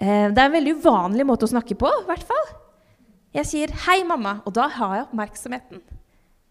Eh, 0.00 0.30
det 0.32 0.40
er 0.40 0.46
en 0.46 0.54
veldig 0.54 0.78
uvanlig 0.80 1.26
måte 1.28 1.44
å 1.44 1.52
snakke 1.52 1.76
på, 1.76 1.90
i 1.92 2.06
hvert 2.08 2.24
fall. 2.24 2.46
Jeg 3.36 3.46
sier 3.46 3.68
'hei, 3.68 4.00
mamma', 4.02 4.40
og 4.46 4.54
da 4.56 4.66
har 4.68 4.94
jeg 4.96 5.06
oppmerksomheten. 5.10 5.82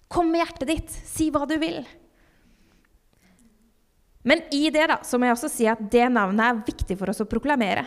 Kom 0.08 0.30
med 0.30 0.46
hjertet 0.46 0.68
ditt, 0.68 0.92
si 0.92 1.32
hva 1.32 1.48
du 1.48 1.58
vil. 1.58 1.82
Men 4.30 4.44
i 4.54 4.68
det 4.70 4.86
da, 4.92 5.00
så 5.02 5.18
må 5.18 5.26
jeg 5.26 5.38
også 5.38 5.50
si 5.50 5.66
at 5.70 5.82
det 5.90 6.06
navnet 6.14 6.46
er 6.46 6.64
viktig 6.68 6.98
for 7.00 7.10
oss 7.10 7.24
å 7.24 7.30
proklamere. 7.30 7.84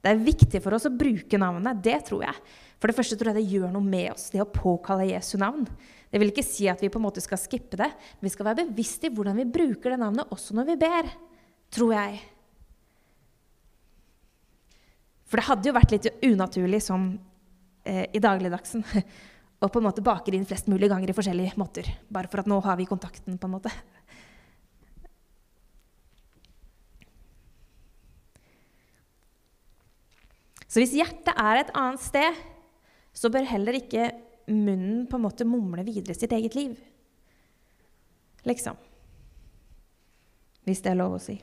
Det 0.00 0.12
er 0.12 0.20
viktig 0.22 0.60
for 0.62 0.76
oss 0.76 0.86
å 0.88 0.92
bruke 0.94 1.38
navnet. 1.40 1.80
Det 1.82 1.98
tror 2.06 2.22
jeg. 2.24 2.36
For 2.80 2.88
det 2.88 2.96
første 2.96 3.18
tror 3.18 3.32
jeg 3.32 3.42
det 3.42 3.56
gjør 3.56 3.72
noe 3.74 3.84
med 3.84 4.12
oss, 4.14 4.30
det 4.32 4.40
å 4.40 4.48
påkalle 4.48 5.10
Jesu 5.10 5.34
navn. 5.40 5.66
Det 6.10 6.18
vil 6.22 6.30
ikke 6.32 6.46
si 6.46 6.68
at 6.70 6.80
vi 6.80 6.88
på 6.90 6.98
en 6.98 7.04
måte 7.04 7.22
skal 7.22 7.38
skippe 7.38 7.78
det, 7.78 7.90
men 7.90 8.28
vi 8.28 8.32
skal 8.32 8.48
være 8.48 8.64
bevisst 8.70 9.04
i 9.04 9.10
hvordan 9.12 9.36
vi 9.42 9.50
bruker 9.58 9.92
det 9.92 10.00
navnet 10.00 10.32
også 10.32 10.56
når 10.56 10.70
vi 10.70 10.78
ber. 10.80 11.10
Tror 11.74 11.92
jeg. 11.94 12.22
For 15.30 15.38
det 15.38 15.46
hadde 15.46 15.70
jo 15.70 15.76
vært 15.76 15.92
litt 15.94 16.08
unaturlig 16.26 16.80
sånn 16.82 17.10
eh, 17.86 18.06
i 18.10 18.22
dagligdagsen 18.22 18.86
å 19.62 19.68
på 19.68 19.82
en 19.82 19.86
måte 19.86 20.02
bake 20.02 20.32
inn 20.34 20.48
flest 20.48 20.70
mulig 20.72 20.88
ganger 20.90 21.12
i 21.12 21.18
forskjellige 21.18 21.58
måter. 21.60 21.92
Bare 22.10 22.30
for 22.32 22.42
at 22.42 22.50
nå 22.50 22.58
har 22.64 22.80
vi 22.80 22.88
kontakten, 22.90 23.38
på 23.38 23.50
en 23.50 23.54
måte. 23.58 23.74
Så 30.70 30.78
hvis 30.78 30.94
hjertet 30.94 31.34
er 31.34 31.60
et 31.60 31.72
annet 31.74 32.02
sted, 32.02 32.36
så 33.10 33.30
bør 33.32 33.48
heller 33.50 33.74
ikke 33.80 34.12
munnen 34.50 35.06
på 35.10 35.18
en 35.18 35.24
måte 35.24 35.46
mumle 35.46 35.82
videre 35.86 36.14
sitt 36.14 36.32
eget 36.34 36.54
liv. 36.54 36.76
Liksom. 38.46 38.78
Hvis 40.68 40.82
det 40.84 40.92
er 40.92 41.00
lov 41.00 41.16
å 41.16 41.22
si. 41.22 41.34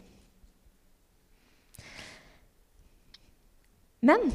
Men 4.08 4.30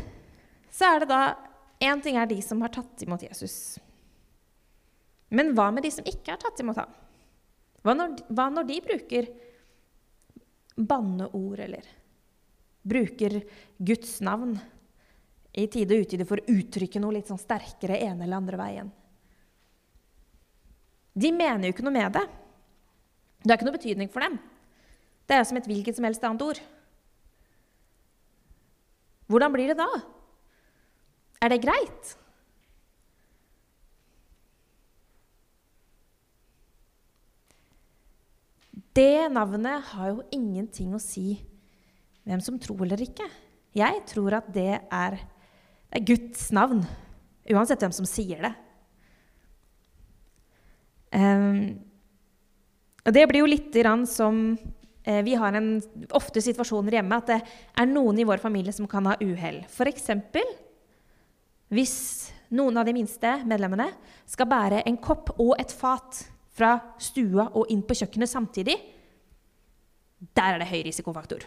så 0.73 0.93
er 0.93 1.03
det 1.03 1.11
da 1.13 1.23
Én 1.83 1.99
ting 1.99 2.15
er 2.15 2.29
de 2.31 2.37
som 2.47 2.61
har 2.63 2.71
tatt 2.71 3.01
imot 3.03 3.25
Jesus. 3.25 3.81
Men 5.35 5.49
hva 5.57 5.65
med 5.75 5.83
de 5.83 5.91
som 5.91 6.07
ikke 6.07 6.31
har 6.31 6.39
tatt 6.39 6.61
imot 6.63 6.79
ham? 6.79 6.93
Hva 7.83 7.95
når, 7.99 8.13
hva 8.31 8.45
når 8.55 8.69
de 8.69 8.77
bruker 8.85 9.27
banneord 10.79 11.65
eller 11.65 11.89
bruker 12.87 13.41
Guds 13.83 14.21
navn 14.23 14.55
i 15.53 15.67
tide 15.69 15.97
og 15.97 16.07
utide 16.07 16.27
for 16.29 16.41
å 16.41 16.55
uttrykke 16.55 17.01
noe 17.03 17.19
litt 17.19 17.29
sånn 17.29 17.41
sterkere 17.41 17.99
ene 18.01 18.25
eller 18.25 18.41
andre 18.41 18.61
veien? 18.61 18.93
De 21.13 21.29
mener 21.35 21.69
jo 21.69 21.75
ikke 21.75 21.85
noe 21.85 21.95
med 21.99 22.15
det. 22.17 22.25
Det 23.43 23.51
har 23.51 23.59
ikke 23.59 23.69
noe 23.69 23.77
betydning 23.77 24.11
for 24.13 24.25
dem. 24.25 24.39
Det 25.29 25.37
er 25.37 25.45
som 25.49 25.59
et 25.59 25.69
hvilket 25.69 25.99
som 25.99 26.07
helst 26.09 26.25
annet 26.25 26.45
ord. 26.47 26.61
Hvordan 29.29 29.53
blir 29.55 29.73
det 29.73 29.79
da? 29.81 29.89
Er 31.43 31.53
det 31.53 31.63
greit? 31.63 32.17
Det 38.93 39.29
navnet 39.33 39.89
har 39.95 40.11
jo 40.13 40.25
ingenting 40.37 40.93
å 40.93 41.01
si 41.01 41.39
hvem 42.29 42.43
som 42.45 42.59
tror 42.61 42.85
eller 42.85 43.01
ikke. 43.01 43.25
Jeg 43.73 44.03
tror 44.11 44.37
at 44.37 44.51
det 44.53 44.83
er, 44.85 45.17
det 45.93 46.01
er 46.01 46.09
Guds 46.09 46.47
navn, 46.57 46.87
uansett 47.53 47.83
hvem 47.85 47.93
som 47.93 48.07
sier 48.09 48.41
det. 48.41 48.53
Um, 51.13 51.77
og 53.05 53.13
det 53.13 53.27
blir 53.29 53.43
jo 53.43 53.51
litt 53.51 53.75
som 54.09 54.57
eh, 55.05 55.21
Vi 55.27 55.35
har 55.37 55.53
en, 55.53 55.83
ofte 56.17 56.41
situasjoner 56.41 56.97
hjemme 56.97 57.19
at 57.21 57.29
det 57.29 57.37
er 57.77 57.91
noen 57.91 58.17
i 58.17 58.25
vår 58.25 58.41
familie 58.41 58.73
som 58.73 58.89
kan 58.89 59.05
ha 59.11 59.19
uhell. 59.21 59.61
F.eks. 59.69 60.09
hvis 61.69 61.97
noen 62.57 62.81
av 62.81 62.89
de 62.89 62.97
minste 62.97 63.35
medlemmene 63.45 63.91
skal 64.25 64.49
bære 64.49 64.83
en 64.89 64.97
kopp 64.97 65.35
og 65.37 65.59
et 65.61 65.73
fat 65.77 66.25
fra 66.57 66.79
stua 66.97 67.51
og 67.53 67.69
inn 67.73 67.85
på 67.85 67.99
kjøkkenet 68.01 68.31
samtidig, 68.31 68.79
der 70.33 70.55
er 70.55 70.63
det 70.63 70.71
høy 70.71 70.81
risikofaktor. 70.87 71.45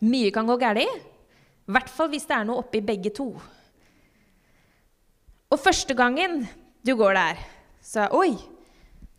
Mye 0.00 0.32
kan 0.32 0.48
gå 0.48 0.56
galt, 0.56 1.04
i 1.70 1.74
hvert 1.76 1.90
fall 1.92 2.10
hvis 2.10 2.26
det 2.26 2.36
er 2.36 2.46
noe 2.48 2.64
oppi 2.64 2.82
begge 2.82 3.12
to. 3.14 3.30
Og 5.50 5.58
første 5.58 5.94
gangen 5.98 6.42
du 6.86 6.96
går 6.98 7.14
der, 7.18 7.44
så 7.82 8.06
er 8.06 8.16
Oi! 8.16 8.32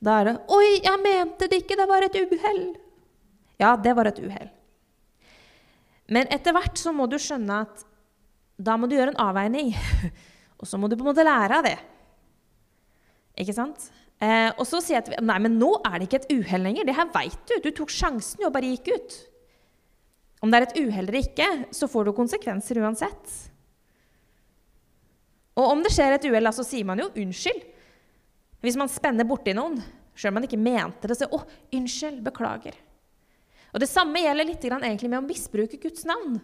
Da 0.01 0.17
er 0.19 0.27
det 0.27 0.33
Oi, 0.51 0.67
jeg 0.81 0.99
mente 1.03 1.47
det 1.47 1.61
ikke, 1.61 1.77
det 1.79 1.87
var 1.89 2.03
et 2.05 2.17
uhell. 2.17 2.63
Ja, 3.61 3.75
det 3.77 3.93
var 3.95 4.09
et 4.09 4.19
uhell. 4.19 4.49
Men 6.11 6.27
etter 6.33 6.55
hvert 6.55 6.79
så 6.79 6.91
må 6.95 7.07
du 7.07 7.15
skjønne 7.21 7.61
at 7.67 7.85
da 8.61 8.75
må 8.77 8.89
du 8.89 8.97
gjøre 8.97 9.13
en 9.13 9.23
avveining. 9.23 9.71
Og 10.61 10.67
så 10.69 10.77
må 10.77 10.89
du 10.89 10.97
på 10.97 11.05
en 11.05 11.11
måte 11.11 11.25
lære 11.25 11.57
av 11.57 11.65
det. 11.65 11.77
Ikke 13.41 13.55
sant? 13.55 13.87
Eh, 14.21 14.51
og 14.53 14.67
så 14.69 14.77
sier 14.83 14.99
jeg 14.99 15.15
at 15.15 15.23
nei, 15.25 15.39
men 15.41 15.55
nå 15.57 15.71
er 15.87 15.95
det 15.97 16.05
ikke 16.05 16.19
et 16.19 16.33
uhell 16.35 16.61
lenger. 16.67 16.85
Det 16.85 16.93
her 16.93 17.07
veit 17.15 17.39
du. 17.49 17.55
Du 17.63 17.71
tok 17.73 17.89
sjansen 17.89 18.43
og 18.45 18.51
bare 18.53 18.69
gikk 18.69 18.91
ut. 18.93 19.15
Om 20.41 20.49
det 20.49 20.57
er 20.57 20.65
et 20.65 20.77
uhell 20.81 21.05
eller 21.05 21.19
ikke, 21.21 21.47
så 21.73 21.87
får 21.89 22.07
du 22.07 22.17
konsekvenser 22.17 22.79
uansett. 22.81 23.33
Og 25.59 25.67
om 25.67 25.83
det 25.85 25.91
skjer 25.93 26.15
et 26.15 26.25
uhell, 26.25 26.49
så 26.55 26.65
sier 26.65 26.87
man 26.87 27.01
jo 27.01 27.11
unnskyld. 27.13 27.61
Hvis 28.61 28.77
man 28.77 28.89
spenner 28.89 29.27
borti 29.27 29.53
noen, 29.57 29.77
sjøl 30.17 30.31
om 30.31 30.39
man 30.39 30.47
ikke 30.47 30.61
mente 30.61 31.09
det, 31.09 31.17
så 31.17 31.27
'Å, 31.29 31.43
unnskyld. 31.73 32.21
Beklager'. 32.23 32.77
Og 33.73 33.79
Det 33.79 33.89
samme 33.89 34.19
gjelder 34.19 34.45
litt 34.45 34.63
egentlig 34.63 35.09
med 35.09 35.19
å 35.21 35.27
misbruke 35.27 35.79
Guds 35.79 36.05
navn. 36.05 36.41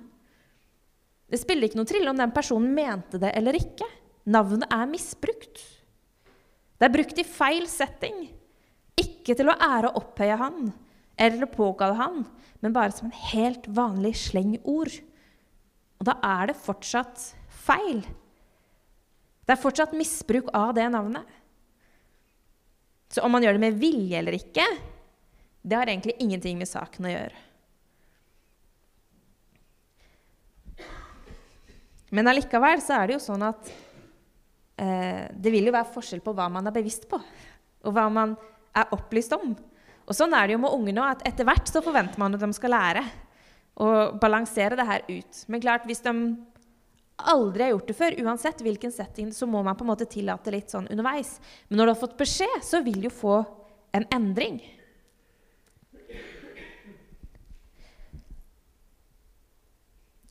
Det 1.30 1.40
spiller 1.40 1.68
ikke 1.68 1.76
noe 1.76 1.90
trille 1.90 2.10
om 2.10 2.18
den 2.18 2.32
personen 2.32 2.74
mente 2.74 3.20
det 3.20 3.34
eller 3.36 3.54
ikke. 3.54 3.86
Navnet 4.26 4.72
er 4.72 4.86
misbrukt. 4.88 5.60
Det 6.80 6.86
er 6.86 6.94
brukt 6.94 7.18
i 7.20 7.24
feil 7.24 7.68
setting. 7.68 8.30
Ikke 8.96 9.36
til 9.36 9.50
å 9.50 9.58
ære 9.60 9.92
og 9.92 10.04
opphøye 10.04 10.38
han 10.38 10.74
eller 11.18 11.50
påkalle 11.50 11.98
han, 11.98 12.22
men 12.62 12.74
bare 12.74 12.94
som 12.94 13.10
en 13.10 13.20
helt 13.32 13.68
vanlig 13.68 14.14
slengord. 14.22 14.94
Og 15.98 16.06
da 16.10 16.18
er 16.26 16.52
det 16.52 16.60
fortsatt 16.62 17.24
feil. 17.66 18.04
Det 19.48 19.56
er 19.56 19.62
fortsatt 19.62 19.96
misbruk 19.98 20.52
av 20.56 20.76
det 20.78 20.86
navnet. 20.94 21.26
Så 23.10 23.24
om 23.24 23.32
man 23.32 23.44
gjør 23.44 23.56
det 23.56 23.64
med 23.64 23.80
vilje 23.80 24.20
eller 24.20 24.36
ikke, 24.36 24.66
det 25.68 25.76
har 25.78 25.90
egentlig 25.90 26.18
ingenting 26.20 26.60
med 26.60 26.70
saken 26.70 27.08
å 27.08 27.14
gjøre. 27.14 27.44
Men 32.16 32.30
allikevel 32.32 32.82
så 32.84 33.00
er 33.02 33.08
det 33.08 33.18
jo 33.18 33.24
sånn 33.24 33.44
at 33.44 33.72
eh, 34.80 35.26
det 35.36 35.52
vil 35.52 35.68
jo 35.68 35.76
være 35.76 35.92
forskjell 35.96 36.22
på 36.24 36.34
hva 36.36 36.48
man 36.52 36.70
er 36.70 36.76
bevisst 36.76 37.08
på, 37.12 37.20
og 37.20 37.96
hva 37.96 38.06
man 38.12 38.36
er 38.78 38.94
opplyst 38.96 39.36
om. 39.36 39.56
Og 40.08 40.16
sånn 40.16 40.34
er 40.38 40.48
det 40.48 40.56
jo 40.56 40.62
med 40.64 40.74
unge 40.74 40.94
nå, 40.96 41.04
at 41.04 41.26
etter 41.28 41.48
hvert 41.48 41.68
så 41.68 41.84
forventer 41.84 42.20
man 42.22 42.36
at 42.38 42.44
de 42.44 42.48
skal 42.56 42.72
lære 42.72 43.04
å 43.78 43.90
balansere 44.18 44.78
det 44.80 44.86
her 44.88 45.04
ut. 45.10 45.42
Men 45.52 45.62
klart, 45.62 45.86
hvis 45.86 46.02
de 46.06 46.14
aldri 47.18 47.66
har 47.66 47.74
gjort 47.74 47.90
det 47.92 47.98
før, 47.98 48.16
uansett 48.24 48.64
hvilken 48.64 48.94
setting, 48.94 49.34
så 49.36 49.50
må 49.50 49.62
man 49.66 49.76
på 49.78 49.84
en 49.84 49.92
måte 49.92 50.08
tillate 50.10 50.54
litt 50.54 50.72
sånn 50.72 50.88
underveis. 50.94 51.38
Men 51.68 51.82
når 51.82 51.90
du 51.90 51.94
har 51.94 52.02
fått 52.06 52.18
beskjed, 52.20 52.64
så 52.64 52.82
vil 52.86 53.02
du 53.04 53.10
få 53.14 53.42
en 53.98 54.08
endring. 54.16 54.62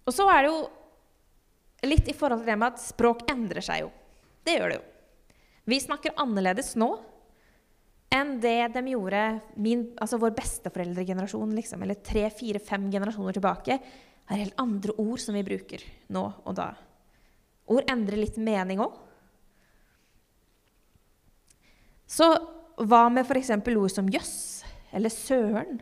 Og 0.06 0.14
så 0.14 0.26
er 0.30 0.46
det 0.46 0.50
jo 0.52 1.90
litt 1.90 2.08
i 2.08 2.14
forhold 2.16 2.44
til 2.44 2.52
det 2.52 2.58
med 2.62 2.72
at 2.72 2.82
språk 2.82 3.26
endrer 3.30 3.64
seg 3.64 3.82
jo. 3.84 3.90
Det 4.46 4.54
gjør 4.54 4.70
det 4.70 4.78
jo. 4.78 4.84
Vi 5.66 5.82
snakker 5.82 6.14
annerledes 6.22 6.76
nå 6.78 6.92
enn 8.12 8.36
det 8.42 8.58
de 8.74 8.82
gjorde 8.92 9.22
min, 9.60 9.86
altså 10.00 10.18
vår 10.22 10.34
besteforeldregenerasjon, 10.36 11.54
liksom, 11.58 11.82
eller 11.82 11.98
tre, 12.06 12.28
fire, 12.30 12.60
fem 12.62 12.88
generasjoner 12.92 13.36
tilbake. 13.36 13.78
Er 14.26 14.42
helt 14.42 14.58
andre 14.60 14.94
ord 14.98 15.22
som 15.22 15.36
vi 15.38 15.44
bruker 15.46 15.82
nå 16.14 16.24
og 16.44 16.54
da. 16.58 16.70
Ord 17.70 17.90
endrer 17.90 18.20
litt 18.20 18.38
mening 18.38 18.82
òg. 18.82 18.94
Så 22.06 22.28
hva 22.86 23.06
med 23.10 23.26
f.eks. 23.26 23.50
ord 23.50 23.90
som 23.90 24.10
jøss 24.12 24.36
eller 24.94 25.10
søren? 25.10 25.80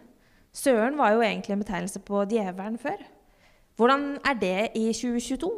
Søren 0.55 0.97
var 0.97 1.13
jo 1.13 1.25
egentlig 1.25 1.53
en 1.53 1.65
betegnelse 1.65 2.01
på 2.07 2.23
djevelen 2.31 2.79
før. 2.81 3.01
Hvordan 3.77 4.15
er 4.25 4.37
det 4.39 4.59
i 4.79 4.87
2022? 4.95 5.51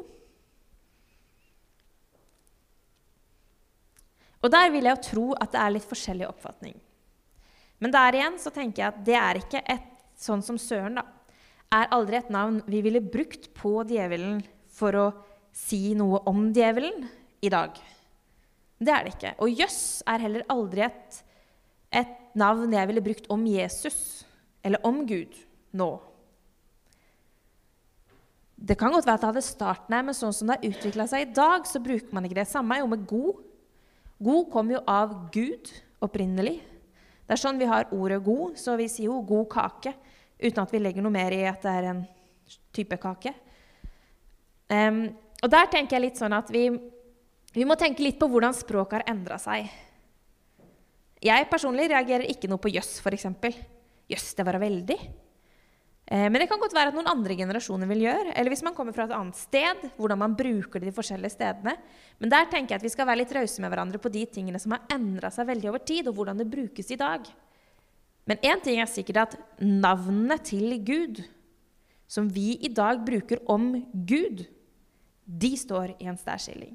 Og 4.46 4.52
der 4.54 4.70
vil 4.70 4.86
jeg 4.86 4.94
jo 4.94 5.06
tro 5.08 5.26
at 5.34 5.50
det 5.50 5.60
er 5.60 5.72
litt 5.74 5.88
forskjellig 5.88 6.28
oppfatning. 6.28 6.76
Men 7.82 7.92
der 7.92 8.16
igjen 8.16 8.38
så 8.40 8.52
tenker 8.54 8.82
jeg 8.84 8.92
at 8.92 9.04
det 9.08 9.16
er 9.18 9.40
ikke 9.40 9.62
et 9.74 9.92
sånn 10.16 10.44
som 10.44 10.58
Søren, 10.60 11.00
da. 11.00 11.04
Er 11.74 11.90
aldri 11.90 12.20
et 12.20 12.28
navn 12.30 12.60
vi 12.70 12.78
ville 12.84 13.02
brukt 13.02 13.50
på 13.58 13.80
djevelen 13.90 14.38
for 14.70 14.94
å 14.94 15.06
si 15.56 15.96
noe 15.98 16.20
om 16.30 16.52
djevelen 16.54 17.08
i 17.42 17.50
dag. 17.50 17.74
Det 18.78 18.92
er 18.92 19.02
det 19.02 19.14
ikke. 19.16 19.32
Og 19.42 19.62
jøss 19.64 19.80
er 20.06 20.22
heller 20.22 20.44
aldri 20.52 20.84
et, 20.86 21.18
et 21.90 22.14
navn 22.38 22.70
jeg 22.76 22.90
ville 22.92 23.02
brukt 23.02 23.26
om 23.34 23.42
Jesus 23.50 23.98
eller 24.62 24.86
om 24.86 25.02
Gud 25.08 25.34
nå. 25.74 25.90
Det 28.56 28.78
kan 28.78 28.94
godt 28.94 29.08
være 29.08 29.18
at 29.18 29.24
det 29.24 29.32
hadde 29.32 29.44
starten 29.44 29.96
her, 29.98 30.06
men 30.06 30.16
sånn 30.16 30.32
som 30.32 30.48
det 30.48 30.56
har 30.56 30.70
utvikla 30.70 31.04
seg 31.10 31.26
i 31.26 31.32
dag, 31.34 31.66
så 31.68 31.82
bruker 31.82 32.14
man 32.14 32.24
ikke 32.24 32.38
det. 32.38 32.46
Samme 32.48 32.78
er 32.78 32.84
jo 32.84 32.92
med 32.94 33.04
god. 33.08 33.42
God 34.22 34.50
kommer 34.52 34.78
jo 34.78 34.82
av 34.88 35.14
Gud 35.32 35.70
opprinnelig. 36.04 36.60
Det 37.26 37.34
er 37.34 37.40
sånn 37.40 37.58
vi 37.58 37.68
har 37.68 37.90
ordet 37.92 38.22
'god', 38.24 38.56
så 38.56 38.76
vi 38.76 38.88
sier 38.88 39.10
jo 39.10 39.22
'god 39.22 39.48
kake', 39.50 39.94
uten 40.40 40.62
at 40.62 40.72
vi 40.72 40.78
legger 40.78 41.02
noe 41.02 41.12
mer 41.12 41.32
i 41.32 41.44
at 41.44 41.62
det 41.62 41.72
er 41.72 41.88
en 41.90 42.06
type 42.72 42.96
kake. 42.96 43.34
Um, 44.70 45.16
og 45.42 45.50
der 45.50 45.66
tenker 45.70 45.96
jeg 45.96 46.02
litt 46.02 46.20
sånn 46.20 46.32
at 46.32 46.50
vi, 46.50 46.70
vi 47.52 47.64
må 47.64 47.76
tenke 47.76 48.02
litt 48.02 48.18
på 48.18 48.28
hvordan 48.28 48.54
språket 48.54 49.00
har 49.00 49.14
endra 49.14 49.38
seg. 49.38 49.68
Jeg 51.22 51.48
personlig 51.50 51.88
reagerer 51.90 52.28
ikke 52.30 52.48
noe 52.48 52.58
på 52.62 52.72
jøss, 52.72 53.00
f.eks. 53.00 53.26
Jøss, 54.08 54.34
det 54.38 54.46
var 54.46 54.58
veldig. 54.62 54.98
Eh, 56.06 56.28
men 56.30 56.38
det 56.38 56.46
kan 56.46 56.60
godt 56.62 56.74
være 56.76 56.92
at 56.92 56.96
noen 56.96 57.08
andre 57.10 57.34
generasjoner 57.38 57.88
vil 57.90 58.04
gjøre. 58.04 58.34
Eller 58.38 58.52
hvis 58.52 58.62
man 58.66 58.76
kommer 58.76 58.94
fra 58.94 59.08
et 59.08 59.14
annet 59.16 59.38
sted, 59.38 59.88
hvordan 59.98 60.20
man 60.22 60.36
bruker 60.38 60.82
de 60.82 60.94
forskjellige 60.94 61.34
stedene. 61.34 61.74
Men 62.22 62.32
der 62.32 62.46
tenker 62.52 62.76
jeg 62.76 62.82
at 62.82 62.86
vi 62.86 62.92
skal 62.94 63.08
være 63.08 63.24
litt 63.24 63.34
rause 63.34 63.62
med 63.64 63.72
hverandre 63.72 64.02
på 64.02 64.12
de 64.14 64.22
tingene 64.30 64.60
som 64.62 64.76
har 64.76 64.86
endra 64.94 65.32
seg 65.34 65.50
veldig 65.50 65.72
over 65.72 65.82
tid, 65.82 66.06
og 66.06 66.18
hvordan 66.18 66.38
det 66.38 66.50
brukes 66.52 66.94
i 66.94 67.00
dag. 67.00 67.26
Men 68.26 68.42
én 68.42 68.62
ting 68.62 68.80
er 68.82 68.90
sikkert 68.90 69.22
at 69.22 69.36
navnene 69.62 70.38
til 70.42 70.78
Gud, 70.86 71.22
som 72.06 72.30
vi 72.30 72.54
i 72.62 72.70
dag 72.70 73.02
bruker 73.06 73.42
om 73.50 73.72
Gud, 74.06 74.44
de 75.26 75.52
står 75.58 75.96
i 75.98 76.06
en 76.06 76.18
stærskilling. 76.18 76.74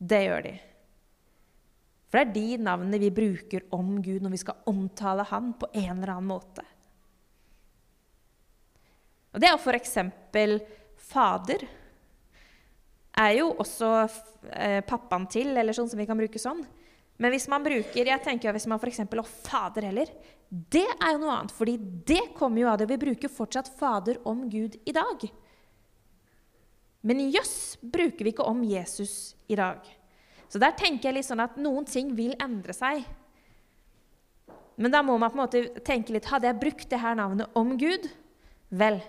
Det 0.00 0.20
gjør 0.24 0.44
de. 0.48 0.52
For 2.08 2.20
det 2.20 2.24
er 2.24 2.32
de 2.36 2.64
navnene 2.64 3.00
vi 3.00 3.12
bruker 3.12 3.64
om 3.72 3.94
Gud 4.04 4.24
når 4.24 4.34
vi 4.34 4.40
skal 4.40 4.64
omtale 4.68 5.24
Han 5.30 5.52
på 5.56 5.68
en 5.72 5.94
eller 5.94 6.16
annen 6.16 6.32
måte. 6.32 6.64
Og 9.32 9.40
det 9.40 9.48
er 9.48 9.56
jo 9.56 9.62
f.eks. 9.62 9.96
Fader. 11.12 11.64
Er 13.22 13.32
jo 13.36 13.50
også 13.60 13.90
eh, 14.52 14.80
pappaen 14.88 15.26
til, 15.32 15.52
eller 15.56 15.76
sånn 15.76 15.90
som 15.90 16.00
vi 16.00 16.08
kan 16.08 16.20
bruke 16.20 16.40
sånn. 16.40 16.62
Men 17.20 17.32
hvis 17.34 17.48
man 17.50 17.64
bruker 17.64 18.08
jeg 18.08 18.24
tenker 18.24 18.48
jo 18.48 18.56
hvis 18.56 18.68
man 18.70 18.80
f.eks. 18.80 19.04
Å, 19.04 19.26
Fader 19.46 19.88
heller. 19.88 20.12
Det 20.52 20.84
er 20.84 21.14
jo 21.14 21.22
noe 21.22 21.36
annet, 21.38 21.54
fordi 21.56 21.78
det 22.08 22.34
kommer 22.36 22.64
jo 22.64 22.68
av 22.72 22.80
det. 22.80 22.90
Vi 22.90 23.00
bruker 23.00 23.32
fortsatt 23.32 23.70
Fader 23.78 24.20
om 24.28 24.44
Gud 24.52 24.76
i 24.84 24.92
dag. 24.96 25.24
Men 27.02 27.24
jøss 27.32 27.78
bruker 27.80 28.26
vi 28.26 28.34
ikke 28.34 28.46
om 28.46 28.60
Jesus 28.66 29.34
i 29.50 29.56
dag. 29.58 29.80
Så 30.52 30.60
der 30.60 30.74
tenker 30.76 31.08
jeg 31.08 31.16
litt 31.16 31.28
sånn 31.28 31.40
at 31.42 31.56
noen 31.56 31.86
ting 31.88 32.12
vil 32.14 32.34
endre 32.42 32.74
seg. 32.76 33.00
Men 34.76 34.92
da 34.92 35.00
må 35.04 35.16
man 35.16 35.32
på 35.32 35.38
en 35.38 35.44
måte 35.44 35.82
tenke 35.84 36.14
litt 36.14 36.28
Hadde 36.30 36.48
jeg 36.48 36.60
brukt 36.60 36.88
det 36.90 37.00
her 37.00 37.16
navnet 37.16 37.56
om 37.58 37.74
Gud? 37.80 38.06
Vel, 38.72 39.00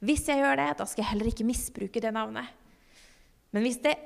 hvis 0.00 0.26
jeg 0.28 0.40
gjør 0.40 0.56
det, 0.60 0.70
da 0.78 0.86
skal 0.88 1.04
jeg 1.04 1.10
heller 1.12 1.28
ikke 1.28 1.46
misbruke 1.48 2.00
det 2.00 2.12
navnet. 2.16 2.48
Men 3.52 3.66
hvis 3.66 3.80
det 3.84 3.96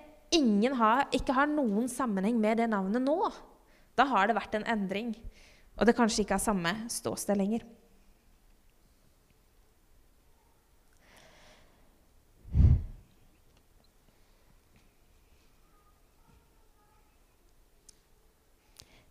har, 0.74 1.04
ikke 1.14 1.34
har 1.36 1.46
noen 1.46 1.86
sammenheng 1.86 2.40
med 2.42 2.58
det 2.58 2.66
navnet 2.72 3.02
nå, 3.04 3.30
da 3.94 4.06
har 4.10 4.26
det 4.26 4.34
vært 4.34 4.56
en 4.58 4.66
endring, 4.66 5.12
og 5.78 5.86
det 5.86 5.94
kanskje 5.94 6.24
ikke 6.24 6.34
har 6.34 6.42
samme 6.42 6.72
ståsted 6.90 7.38
lenger. 7.38 7.62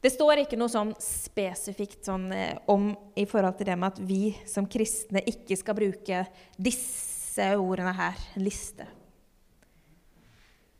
Det 0.04 0.12
står 0.12 0.42
ikke 0.42 0.58
noe 0.60 0.68
sånn 0.68 0.89
spesifikt 1.00 2.10
sånn, 2.10 2.26
eh, 2.36 2.58
om 2.68 2.89
i 3.16 3.24
forhold 3.24 3.56
til 3.56 3.70
det 3.70 3.78
med 3.80 3.94
at 3.94 4.02
vi 4.04 4.34
som 4.50 4.68
kristne 4.68 5.22
ikke 5.32 5.56
skal 5.56 5.78
bruke 5.78 6.26
disse 6.60 7.46
ordene 7.56 7.94
her, 7.96 8.20
en 8.36 8.44
liste. 8.44 8.88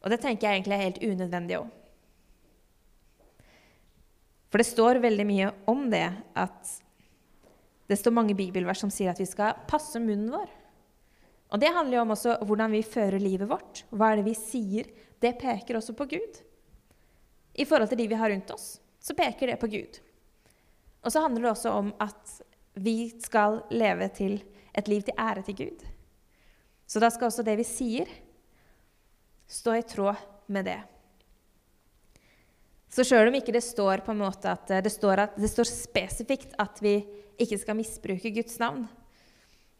Og 0.04 0.12
det 0.12 0.20
tenker 0.20 0.50
jeg 0.50 0.60
egentlig 0.60 0.76
er 0.76 0.84
helt 0.90 1.02
unødvendig 1.08 1.62
òg. 1.62 1.72
For 4.52 4.60
det 4.60 4.68
står 4.68 5.00
veldig 5.02 5.30
mye 5.32 5.54
om 5.72 5.88
det 5.90 6.10
at 6.36 6.76
det 7.88 7.96
står 7.98 8.18
mange 8.20 8.36
bibelvers 8.36 8.84
som 8.84 8.92
sier 8.92 9.16
at 9.16 9.24
vi 9.24 9.30
skal 9.30 9.56
passe 9.72 10.04
munnen 10.04 10.36
vår. 10.36 10.52
Og 11.56 11.64
det 11.64 11.72
handler 11.72 12.02
jo 12.02 12.04
om 12.04 12.14
også 12.18 12.38
hvordan 12.44 12.76
vi 12.76 12.84
fører 12.84 13.24
livet 13.24 13.48
vårt. 13.48 13.86
Hva 13.90 14.12
er 14.12 14.20
det 14.20 14.28
vi 14.28 14.36
sier? 14.36 14.92
Det 15.24 15.38
peker 15.40 15.80
også 15.80 15.96
på 15.96 16.12
Gud 16.12 16.44
i 17.56 17.64
forhold 17.64 17.88
til 17.88 18.04
de 18.04 18.12
vi 18.12 18.20
har 18.20 18.34
rundt 18.34 18.52
oss 18.52 18.83
så 19.04 19.16
peker 19.18 19.52
det 19.52 19.60
på 19.60 19.68
Gud. 19.68 20.00
Og 21.04 21.12
så 21.12 21.24
handler 21.26 21.44
det 21.44 21.52
også 21.52 21.74
om 21.76 21.92
at 22.02 22.38
vi 22.80 23.12
skal 23.22 23.62
leve 23.74 24.08
til 24.16 24.40
et 24.74 24.88
liv 24.88 25.04
til 25.04 25.20
ære 25.20 25.44
til 25.46 25.58
Gud. 25.60 25.84
Så 26.88 27.02
da 27.04 27.10
skal 27.12 27.28
også 27.28 27.44
det 27.46 27.58
vi 27.60 27.68
sier, 27.68 28.10
stå 29.48 29.76
i 29.78 29.86
tråd 29.86 30.20
med 30.48 30.68
det. 30.72 30.80
Så 32.94 33.06
sjøl 33.06 33.32
om 33.32 33.36
ikke 33.38 33.54
det 33.56 33.64
står 33.66 34.04
på 34.06 34.14
en 34.14 34.22
måte 34.22 34.52
at 34.52 34.70
det 34.86 34.92
står, 34.94 35.26
at 35.26 35.38
det 35.40 35.50
står 35.50 35.68
spesifikt 35.68 36.54
at 36.62 36.78
vi 36.84 37.00
ikke 37.42 37.58
skal 37.58 37.78
misbruke 37.78 38.32
Guds 38.36 38.60
navn, 38.62 38.86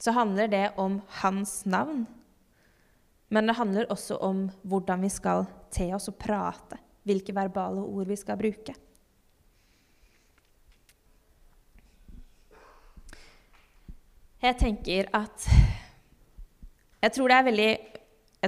så 0.02 0.12
handler 0.12 0.50
det 0.50 0.66
om 0.82 0.98
Hans 1.22 1.62
navn. 1.70 2.08
Men 3.30 3.48
det 3.48 3.56
handler 3.58 3.92
også 3.94 4.18
om 4.22 4.48
hvordan 4.68 5.06
vi 5.06 5.12
skal 5.14 5.46
te 5.74 5.88
oss 5.96 6.10
og 6.10 6.18
prate, 6.22 6.80
hvilke 7.06 7.36
verbale 7.36 7.82
ord 7.82 8.10
vi 8.10 8.18
skal 8.20 8.38
bruke. 8.42 8.76
Jeg 14.44 14.58
tenker 14.60 15.08
at 15.16 15.46
Jeg 17.04 17.14
tror 17.16 17.32
det 17.32 17.36
er 17.36 17.46
veldig 17.48 17.72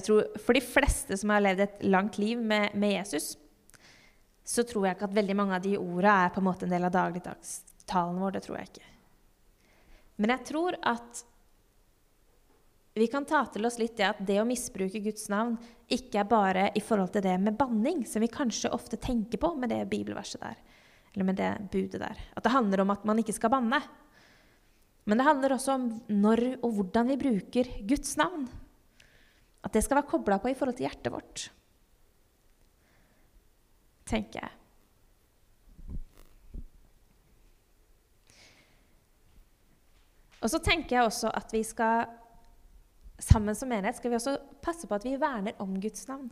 tror, 0.04 0.26
For 0.44 0.58
de 0.58 0.64
fleste 0.64 1.18
som 1.20 1.32
har 1.32 1.44
levd 1.44 1.64
et 1.64 1.86
langt 1.88 2.18
liv 2.20 2.40
med, 2.40 2.76
med, 2.76 2.98
Jesus, 2.98 3.38
så 4.44 4.66
tror 4.68 4.90
jeg 4.90 4.98
ikke 4.98 5.08
at 5.08 5.16
veldig 5.16 5.38
mange 5.40 5.56
av 5.56 5.64
de 5.64 5.78
orda 5.80 6.18
er 6.26 6.34
på 6.36 6.42
en 6.42 6.50
måte 6.50 6.68
en 6.68 6.76
del 6.76 6.84
av 6.84 6.92
dagligdagstalen 6.94 8.20
vår. 8.20 8.36
Det 8.36 8.44
tror 8.44 8.60
jeg 8.60 8.70
ikke. 8.74 8.92
Men 10.20 10.36
jeg 10.36 10.46
tror 10.52 10.78
at 10.84 11.24
vi 12.96 13.08
kan 13.12 13.26
ta 13.28 13.42
til 13.52 13.68
oss 13.68 13.80
litt 13.80 13.96
det 14.00 14.08
at 14.08 14.22
det 14.28 14.38
å 14.40 14.48
misbruke 14.48 15.02
Guds 15.04 15.26
navn 15.32 15.56
ikke 15.92 16.22
er 16.22 16.30
bare 16.30 16.70
i 16.76 16.84
forhold 16.84 17.12
til 17.16 17.24
det 17.26 17.40
med 17.44 17.58
banning, 17.60 18.04
som 18.08 18.24
vi 18.24 18.32
kanskje 18.32 18.72
ofte 18.76 19.00
tenker 19.00 19.40
på 19.40 19.56
med 19.60 19.72
det 19.72 19.82
bibelverset 19.92 20.44
der, 20.44 20.60
eller 21.14 21.28
med 21.28 21.40
det 21.40 21.52
budet 21.72 22.04
der. 22.04 22.20
At 22.36 22.44
det 22.44 22.54
handler 22.56 22.84
om 22.84 22.94
at 22.96 23.08
man 23.08 23.20
ikke 23.24 23.36
skal 23.36 23.52
banne. 23.56 23.82
Men 25.06 25.20
det 25.20 25.28
handler 25.28 25.54
også 25.54 25.76
om 25.78 25.88
når 26.10 26.44
og 26.66 26.72
hvordan 26.80 27.12
vi 27.14 27.22
bruker 27.22 27.70
Guds 27.88 28.16
navn. 28.18 28.48
At 29.66 29.74
det 29.74 29.84
skal 29.86 30.00
være 30.00 30.10
kobla 30.10 30.40
på 30.42 30.50
i 30.50 30.58
forhold 30.58 30.78
til 30.78 30.88
hjertet 30.88 31.14
vårt. 31.14 31.48
Tenker 34.06 34.42
jeg. 34.42 34.54
Og 40.46 40.52
så 40.54 40.62
tenker 40.62 40.98
jeg 40.98 41.08
også 41.08 41.32
at 41.34 41.54
vi 41.54 41.64
skal 41.66 42.06
sammen 43.22 43.56
som 43.58 43.70
menighet 43.72 43.98
skal 43.98 44.12
vi 44.12 44.18
også 44.20 44.36
passe 44.62 44.88
på 44.88 44.98
at 44.98 45.06
vi 45.08 45.16
verner 45.18 45.56
om 45.64 45.78
Guds 45.82 46.06
navn. 46.10 46.28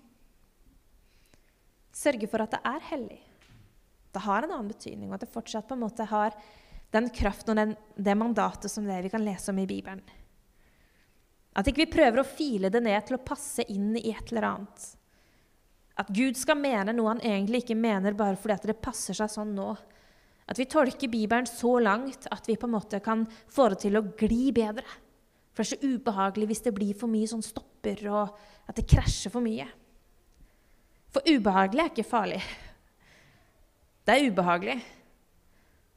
Sørge 1.93 2.27
for 2.29 2.43
at 2.43 2.53
det 2.53 2.59
er 2.65 2.85
hellig. 2.91 3.21
Det 4.13 4.21
har 4.21 4.45
en 4.45 4.53
annen 4.53 4.69
betydning, 4.69 5.09
og 5.09 5.17
at 5.17 5.25
det 5.25 5.33
fortsatt 5.33 5.65
på 5.69 5.77
en 5.77 5.85
måte 5.85 6.05
har 6.09 6.35
den 6.93 7.09
kraften 7.13 7.53
og 7.53 7.59
den, 7.59 7.77
det 7.95 8.15
mandatet 8.17 8.71
som 8.71 8.85
det 8.87 8.99
vi 9.05 9.11
kan 9.13 9.23
lese 9.25 9.51
om 9.51 9.61
i 9.61 9.69
Bibelen. 9.69 10.03
At 11.53 11.69
ikke 11.69 11.83
vi 11.83 11.93
prøver 11.93 12.21
å 12.21 12.27
file 12.27 12.71
det 12.73 12.81
ned 12.81 13.07
til 13.07 13.17
å 13.17 13.25
passe 13.25 13.65
inn 13.69 13.91
i 13.97 14.11
et 14.11 14.31
eller 14.31 14.47
annet. 14.49 14.85
At 16.01 16.09
Gud 16.13 16.37
skal 16.39 16.57
mene 16.57 16.95
noe 16.95 17.11
han 17.11 17.21
egentlig 17.21 17.63
ikke 17.63 17.77
mener 17.77 18.15
bare 18.17 18.37
fordi 18.39 18.71
det 18.71 18.81
passer 18.81 19.17
seg 19.17 19.29
sånn 19.29 19.53
nå. 19.53 19.73
At 20.49 20.59
vi 20.59 20.65
tolker 20.67 21.11
Bibelen 21.11 21.47
så 21.47 21.77
langt 21.79 22.25
at 22.33 22.49
vi 22.49 22.57
på 22.59 22.67
en 22.67 22.75
måte 22.75 22.99
kan 23.05 23.27
få 23.53 23.69
det 23.71 23.83
til 23.85 23.99
å 23.99 24.05
gli 24.17 24.49
bedre. 24.55 24.85
For 25.53 25.61
det 25.61 25.67
er 25.67 25.77
så 25.77 25.93
ubehagelig 25.93 26.49
hvis 26.49 26.65
det 26.65 26.73
blir 26.73 26.97
for 26.97 27.11
mye 27.11 27.29
sånn 27.29 27.45
stopper, 27.45 28.01
og 28.09 28.33
at 28.69 28.79
det 28.79 28.89
krasjer 28.89 29.31
for 29.33 29.45
mye. 29.45 29.67
For 31.13 31.29
ubehagelig 31.29 31.83
er 31.83 31.91
ikke 31.93 32.09
farlig. 32.09 32.41
Det 34.03 34.15
er 34.15 34.25
ubehagelig. 34.33 34.79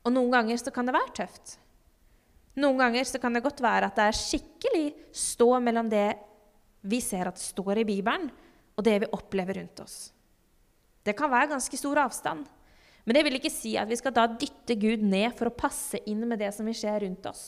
Og 0.07 0.15
noen 0.15 0.31
ganger 0.33 0.61
så 0.63 0.73
kan 0.75 0.87
det 0.87 0.95
være 0.95 1.15
tøft. 1.21 1.57
Noen 2.63 2.79
ganger 2.81 3.05
så 3.05 3.21
kan 3.21 3.35
det 3.37 3.45
godt 3.45 3.61
være 3.61 3.91
at 3.91 3.99
det 3.99 4.07
er 4.07 4.17
skikkelig 4.17 4.85
stå 5.13 5.49
mellom 5.61 5.91
det 5.93 6.09
vi 6.87 7.01
ser 7.03 7.29
at 7.29 7.41
står 7.43 7.83
i 7.83 7.89
Bibelen, 7.89 8.31
og 8.77 8.85
det 8.87 9.01
vi 9.03 9.13
opplever 9.13 9.59
rundt 9.59 9.83
oss. 9.83 9.97
Det 11.05 11.15
kan 11.19 11.31
være 11.33 11.51
ganske 11.55 11.79
stor 11.79 11.99
avstand. 12.05 12.47
Men 13.07 13.15
det 13.15 13.23
vil 13.27 13.39
ikke 13.39 13.53
si 13.53 13.77
at 13.79 13.89
vi 13.91 13.99
skal 13.99 14.15
da 14.15 14.27
dytte 14.31 14.75
Gud 14.79 15.03
ned 15.07 15.35
for 15.39 15.51
å 15.51 15.55
passe 15.55 16.01
inn 16.11 16.25
med 16.27 16.41
det 16.43 16.51
som 16.55 16.67
vil 16.67 16.77
skje 16.77 16.95
rundt 17.05 17.29
oss. 17.31 17.45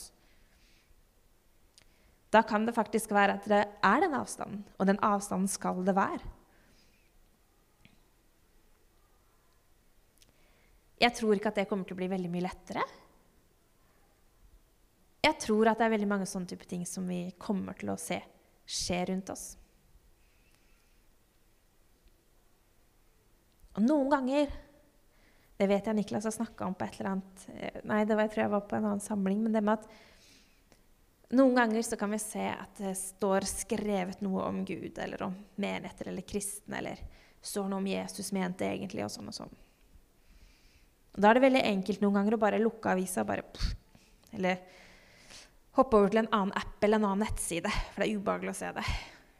Da 2.31 2.43
kan 2.45 2.67
det 2.67 2.75
faktisk 2.77 3.11
være 3.15 3.39
at 3.39 3.47
det 3.49 3.63
er 3.65 4.03
den 4.03 4.15
avstanden, 4.15 4.61
og 4.77 4.87
den 4.87 5.01
avstanden 5.03 5.49
skal 5.51 5.81
det 5.85 5.95
være. 5.97 6.21
Jeg 10.99 11.15
tror 11.15 11.37
ikke 11.37 11.51
at 11.53 11.61
det 11.61 11.69
kommer 11.69 11.87
til 11.87 11.95
å 11.95 12.01
bli 12.01 12.09
veldig 12.11 12.31
mye 12.31 12.43
lettere. 12.43 12.83
Jeg 15.23 15.35
tror 15.43 15.69
at 15.71 15.79
det 15.79 15.87
er 15.87 15.93
veldig 15.95 16.09
mange 16.09 16.27
sånne 16.27 16.49
type 16.51 16.67
ting 16.67 16.85
som 16.87 17.07
vi 17.07 17.25
kommer 17.39 17.75
til 17.79 17.91
å 17.91 17.99
se 17.99 18.19
skje 18.69 18.99
rundt 19.09 19.31
oss. 19.33 19.45
Og 23.77 23.85
noen 23.85 24.09
ganger 24.11 24.49
Det 25.59 25.67
vet 25.67 25.85
jeg 25.87 25.95
Niklas 25.97 26.23
har 26.23 26.31
snakka 26.31 26.65
om 26.69 26.75
på 26.75 26.85
et 26.85 26.95
eller 26.97 27.09
annet 27.11 27.41
eh, 27.51 27.79
Nei, 27.87 28.05
det 28.07 28.15
var, 28.15 28.25
jeg 28.25 28.31
tror 28.31 28.43
jeg 28.45 28.51
var 28.53 28.61
på 28.63 28.77
en 28.77 28.85
annen 28.87 29.03
samling. 29.03 29.41
Men 29.43 29.55
det 29.55 29.61
med 29.67 29.81
at 29.81 31.35
noen 31.35 31.57
ganger 31.57 31.83
så 31.83 31.97
kan 31.99 32.13
vi 32.15 32.19
se 32.23 32.45
at 32.47 32.79
det 32.79 32.93
står 32.95 33.45
skrevet 33.45 34.23
noe 34.23 34.45
om 34.47 34.61
Gud 34.65 34.97
eller 35.03 35.25
om 35.27 35.35
menigheter 35.59 36.09
eller 36.09 36.25
kristne, 36.25 36.79
eller 36.79 37.03
står 37.43 37.67
noe 37.67 37.83
om 37.83 37.89
Jesus 37.91 38.31
mente 38.33 38.65
egentlig, 38.65 39.03
og 39.05 39.11
sånn 39.13 39.29
og 39.29 39.35
sånn. 39.35 39.59
Da 41.19 41.29
er 41.29 41.37
det 41.37 41.43
veldig 41.43 41.63
enkelt 41.67 42.03
noen 42.03 42.15
ganger 42.15 42.37
å 42.37 42.41
bare 42.41 42.61
lukke 42.61 42.93
avisa 42.93 43.25
bare, 43.27 43.43
eller 44.31 44.61
hoppe 45.75 45.99
over 45.99 46.13
til 46.13 46.21
en 46.21 46.31
annen 46.35 46.55
app 46.55 46.83
eller 46.83 47.01
en 47.01 47.09
annen 47.09 47.25
nettside, 47.27 47.71
for 47.91 48.01
det 48.01 48.07
er 48.07 48.21
ubehagelig 48.21 48.53
å 48.53 48.59
se 48.61 48.71
det, 48.77 48.85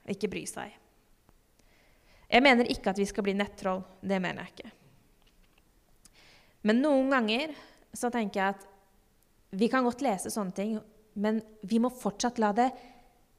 og 0.03 0.13
ikke 0.15 0.31
bry 0.35 0.43
seg. 0.49 0.75
Jeg 2.29 2.45
mener 2.45 2.69
ikke 2.69 2.91
at 2.91 2.99
vi 2.99 3.07
skal 3.09 3.25
bli 3.25 3.33
nettroll. 3.33 3.79
Det 4.05 4.19
mener 4.21 4.45
jeg 4.45 4.53
ikke. 4.53 4.71
Men 6.69 6.83
noen 6.83 7.09
ganger 7.09 7.55
så 7.95 8.11
tenker 8.13 8.41
jeg 8.41 8.57
at 8.57 8.67
vi 9.57 9.69
kan 9.71 9.87
godt 9.87 10.03
lese 10.05 10.29
sånne 10.29 10.53
ting 10.53 10.75
men 11.19 11.41
vi 11.67 11.79
må 11.81 11.91
fortsatt 11.91 12.39
la 12.41 12.51
det 12.55 12.69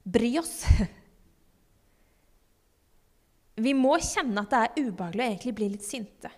bry 0.03 0.33
oss. 0.41 0.61
Vi 3.61 3.73
må 3.77 3.97
kjenne 4.01 4.41
at 4.41 4.49
det 4.49 4.59
er 4.63 4.87
ubehagelig 4.87 5.21
å 5.21 5.27
egentlig 5.27 5.51
bli 5.53 5.65
litt 5.73 5.83
sinte. 5.85 6.29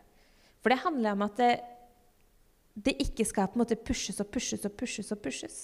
For 0.59 0.73
det 0.73 0.81
handler 0.81 1.13
om 1.15 1.21
at 1.23 1.37
det, 1.39 1.51
det 2.73 2.95
ikke 3.01 3.25
skal 3.27 3.49
på 3.49 3.57
en 3.57 3.63
måte 3.63 3.77
pushes 3.77 4.19
og 4.21 4.29
pushes 4.33 4.65
og 4.65 4.73
pushes. 4.77 5.11
og 5.11 5.21
pushes. 5.21 5.57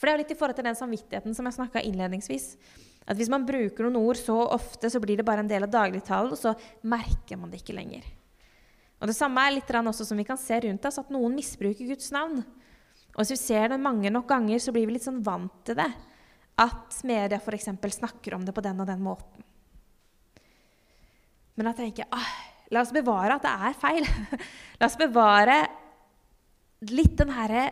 For 0.00 0.08
det 0.08 0.12
er 0.12 0.16
jo 0.16 0.22
litt 0.22 0.32
i 0.32 0.38
forhold 0.38 0.56
til 0.56 0.64
den 0.64 0.78
samvittigheten 0.78 1.36
som 1.36 1.44
jeg 1.44 1.58
snakka 1.58 1.82
innledningsvis. 1.84 2.54
At 3.04 3.16
Hvis 3.16 3.28
man 3.28 3.44
bruker 3.44 3.84
noen 3.84 4.00
ord 4.00 4.16
så 4.16 4.36
ofte, 4.48 4.88
så 4.88 5.00
blir 5.00 5.18
det 5.20 5.26
bare 5.26 5.44
en 5.44 5.50
del 5.50 5.66
av 5.66 5.72
dagligtalen, 5.72 6.32
og 6.32 6.38
så 6.38 6.54
merker 6.82 7.36
man 7.36 7.50
det 7.50 7.60
ikke 7.60 7.76
lenger. 7.76 8.04
Og 9.00 9.08
Det 9.08 9.16
samme 9.16 9.40
er 9.44 9.56
litt 9.56 9.68
også 9.68 10.06
som 10.06 10.16
vi 10.16 10.24
kan 10.24 10.38
se 10.38 10.60
rundt 10.60 10.84
oss, 10.84 10.98
at 10.98 11.10
noen 11.10 11.34
misbruker 11.34 11.86
Guds 11.86 12.10
navn. 12.12 12.44
Og 13.14 13.20
hvis 13.20 13.32
vi 13.32 13.36
ser 13.36 13.68
det 13.68 13.80
mange 13.80 14.10
nok 14.10 14.28
ganger, 14.28 14.58
så 14.58 14.72
blir 14.72 14.86
vi 14.86 14.94
litt 14.96 15.04
sånn 15.04 15.22
vant 15.24 15.64
til 15.64 15.76
det. 15.76 15.88
At 16.60 17.00
media 17.04 17.40
f.eks. 17.40 17.68
snakker 17.96 18.34
om 18.34 18.44
det 18.44 18.54
på 18.54 18.64
den 18.64 18.80
og 18.80 18.86
den 18.86 19.02
måten. 19.02 19.44
Men 21.56 21.68
da 21.68 21.72
tenker 21.76 22.08
ah, 22.12 22.32
la 22.70 22.80
oss 22.80 22.92
bevare 22.92 23.36
at 23.36 23.44
det 23.44 23.52
er 23.52 23.76
feil. 23.80 24.06
la 24.80 24.88
oss 24.88 24.96
bevare 25.00 25.58
litt 26.88 27.16
den 27.20 27.32
herre 27.34 27.66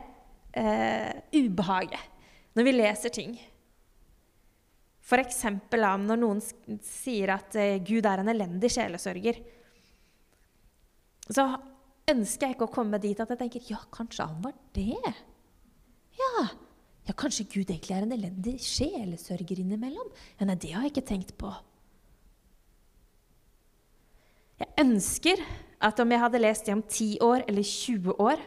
eh, 0.53 1.23
ubehaget 1.33 2.17
når 2.57 2.67
vi 2.67 2.75
leser 2.75 3.15
ting. 3.15 3.37
F.eks. 5.09 5.45
når 5.73 6.19
noen 6.21 6.41
sier 6.85 7.33
at 7.39 7.57
eh, 7.57 7.79
Gud 7.81 8.05
er 8.09 8.21
en 8.21 8.29
elendig 8.29 8.71
sjelesørger. 8.75 9.39
Så 11.29 11.45
ønsker 12.09 12.49
jeg 12.49 12.57
ikke 12.57 12.69
å 12.69 12.73
komme 12.73 13.01
dit 13.01 13.21
at 13.21 13.31
jeg 13.33 13.41
tenker 13.41 13.71
ja, 13.71 13.81
kanskje 13.95 14.27
han 14.29 14.43
var 14.45 14.57
det. 14.77 15.15
Ja, 16.19 16.45
ja 17.09 17.17
kanskje 17.17 17.49
Gud 17.49 17.71
egentlig 17.71 17.97
er 17.97 18.05
en 18.05 18.17
elendig 18.17 18.59
sjelesørger 18.65 19.63
innimellom. 19.65 20.13
Ja, 20.37 20.49
nei, 20.49 20.59
det 20.61 20.75
har 20.75 20.85
jeg 20.85 20.97
ikke 20.97 21.09
tenkt 21.15 21.35
på. 21.41 21.55
Jeg 24.59 24.75
ønsker 24.83 25.41
at 25.87 26.01
om 26.03 26.11
jeg 26.11 26.21
hadde 26.21 26.43
lest 26.43 26.67
det 26.67 26.75
om 26.75 26.83
10 26.83 27.21
år 27.23 27.45
eller 27.47 27.65
20 27.65 28.17
år, 28.19 28.41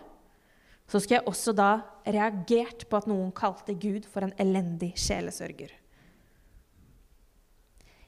så 0.91 0.99
skulle 0.99 1.21
jeg 1.21 1.29
også 1.29 1.53
da 1.55 1.69
reagert 2.03 2.83
på 2.89 2.99
at 2.99 3.07
noen 3.07 3.29
kalte 3.35 3.77
Gud 3.79 4.03
for 4.11 4.25
en 4.25 4.33
elendig 4.41 4.91
sjelesørger. 4.99 5.71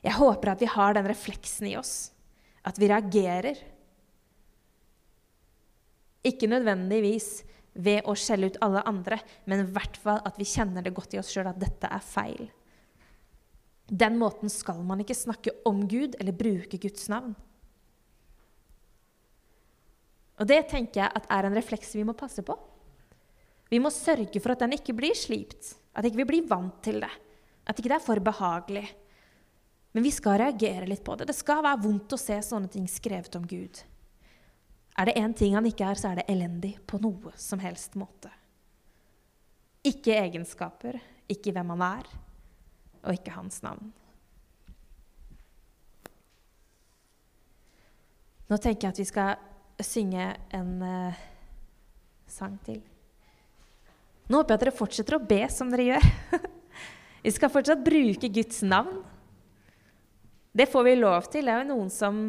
Jeg 0.03 0.17
håper 0.17 0.51
at 0.51 0.59
vi 0.59 0.67
har 0.67 0.97
den 0.97 1.07
refleksen 1.07 1.69
i 1.69 1.77
oss, 1.79 2.11
at 2.67 2.75
vi 2.79 2.89
reagerer 2.91 3.61
ikke 6.27 6.49
nødvendigvis 6.51 7.45
ved 7.73 8.03
å 8.07 8.15
skjelle 8.19 8.51
ut 8.51 8.59
alle 8.63 8.83
andre, 8.87 9.21
men 9.47 9.63
i 9.63 9.71
hvert 9.75 9.95
fall 9.99 10.19
at 10.27 10.35
vi 10.39 10.47
kjenner 10.47 10.83
det 10.83 10.93
godt 10.95 11.15
i 11.15 11.21
oss 11.21 11.31
sjøl 11.31 11.47
at 11.53 11.61
dette 11.63 11.87
er 11.87 12.03
feil. 12.03 12.51
Den 13.87 14.19
måten 14.19 14.51
skal 14.51 14.83
man 14.83 14.99
ikke 15.03 15.17
snakke 15.17 15.55
om 15.67 15.85
Gud 15.87 16.19
eller 16.19 16.35
bruke 16.35 16.79
Guds 16.83 17.07
navn. 17.11 17.31
Og 20.39 20.47
det 20.49 20.65
tenker 20.71 21.05
jeg 21.05 21.15
at 21.15 21.31
er 21.31 21.47
en 21.47 21.55
refleks 21.55 21.95
vi 21.95 22.03
må 22.07 22.15
passe 22.17 22.43
på. 22.43 22.55
Vi 23.73 23.79
må 23.81 23.89
sørge 23.89 24.37
for 24.37 24.53
at 24.53 24.61
den 24.61 24.75
ikke 24.75 24.93
blir 24.93 25.15
slipt, 25.17 25.71
at 25.97 26.05
ikke 26.05 26.19
vi 26.21 26.29
blir 26.29 26.49
vant 26.49 26.75
til 26.85 26.99
det. 27.01 27.09
At 27.65 27.79
ikke 27.79 27.89
det 27.89 27.97
er 27.97 28.05
for 28.05 28.21
behagelig. 28.21 28.83
Men 29.93 30.05
vi 30.05 30.11
skal 30.13 30.37
reagere 30.41 30.85
litt 30.89 31.01
på 31.05 31.15
det. 31.17 31.25
Det 31.29 31.37
skal 31.37 31.63
være 31.65 31.81
vondt 31.81 32.13
å 32.13 32.19
se 32.21 32.37
sånne 32.45 32.69
ting 32.69 32.85
skrevet 32.89 33.33
om 33.39 33.47
Gud. 33.49 33.81
Er 34.93 35.09
det 35.09 35.17
én 35.17 35.33
ting 35.33 35.57
han 35.57 35.65
ikke 35.65 35.87
er, 35.89 35.97
så 35.97 36.11
er 36.11 36.21
det 36.21 36.27
elendig 36.29 36.75
på 36.85 36.99
noe 37.01 37.33
som 37.39 37.61
helst 37.63 37.97
måte. 37.97 38.29
Ikke 39.89 40.19
egenskaper, 40.21 40.99
ikke 41.33 41.55
hvem 41.55 41.73
han 41.73 41.85
er, 41.87 42.13
og 43.01 43.17
ikke 43.17 43.33
hans 43.33 43.57
navn. 43.65 43.89
Nå 48.53 48.61
tenker 48.61 48.85
jeg 48.85 48.93
at 48.93 49.01
vi 49.01 49.09
skal 49.09 49.81
synge 49.81 50.29
en 50.53 50.73
uh, 50.85 51.21
sang 52.29 52.59
til. 52.67 52.83
Nå 54.29 54.39
håper 54.39 54.53
jeg 54.53 54.59
at 54.59 54.65
dere 54.65 54.75
fortsetter 54.77 55.17
å 55.17 55.25
be 55.27 55.41
som 55.51 55.71
dere 55.73 55.89
gjør. 55.89 56.07
vi 57.25 57.33
skal 57.35 57.51
fortsatt 57.51 57.83
bruke 57.83 58.29
Guds 58.31 58.61
navn. 58.65 59.01
Det 60.53 60.69
får 60.69 60.87
vi 60.87 60.95
lov 60.99 61.27
til. 61.33 61.49
Det 61.49 61.53
er 61.53 61.63
jo 61.63 61.71
noen 61.73 61.91
som 61.91 62.23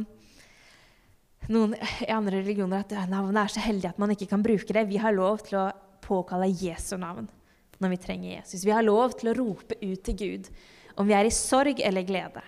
noen 1.53 1.75
i 1.77 2.09
andre 2.09 2.41
religioner 2.41 2.85
at 2.85 2.95
navnet 3.11 3.43
er 3.43 3.53
så 3.53 3.63
heldig 3.67 3.91
at 3.91 4.01
man 4.01 4.15
ikke 4.15 4.31
kan 4.31 4.45
bruke 4.45 4.75
det. 4.75 4.87
Vi 4.89 5.01
har 5.01 5.15
lov 5.15 5.45
til 5.45 5.61
å 5.61 5.71
påkalle 6.05 6.49
Jesu 6.49 6.97
navn 7.01 7.29
når 7.83 7.95
vi 7.95 8.01
trenger 8.01 8.31
Jesus. 8.31 8.65
Vi 8.65 8.73
har 8.73 8.85
lov 8.87 9.17
til 9.19 9.31
å 9.31 9.37
rope 9.37 9.77
ut 9.83 10.05
til 10.07 10.17
Gud 10.19 10.51
om 10.97 11.09
vi 11.09 11.17
er 11.17 11.29
i 11.29 11.35
sorg 11.35 11.83
eller 11.85 12.07
glede. 12.07 12.43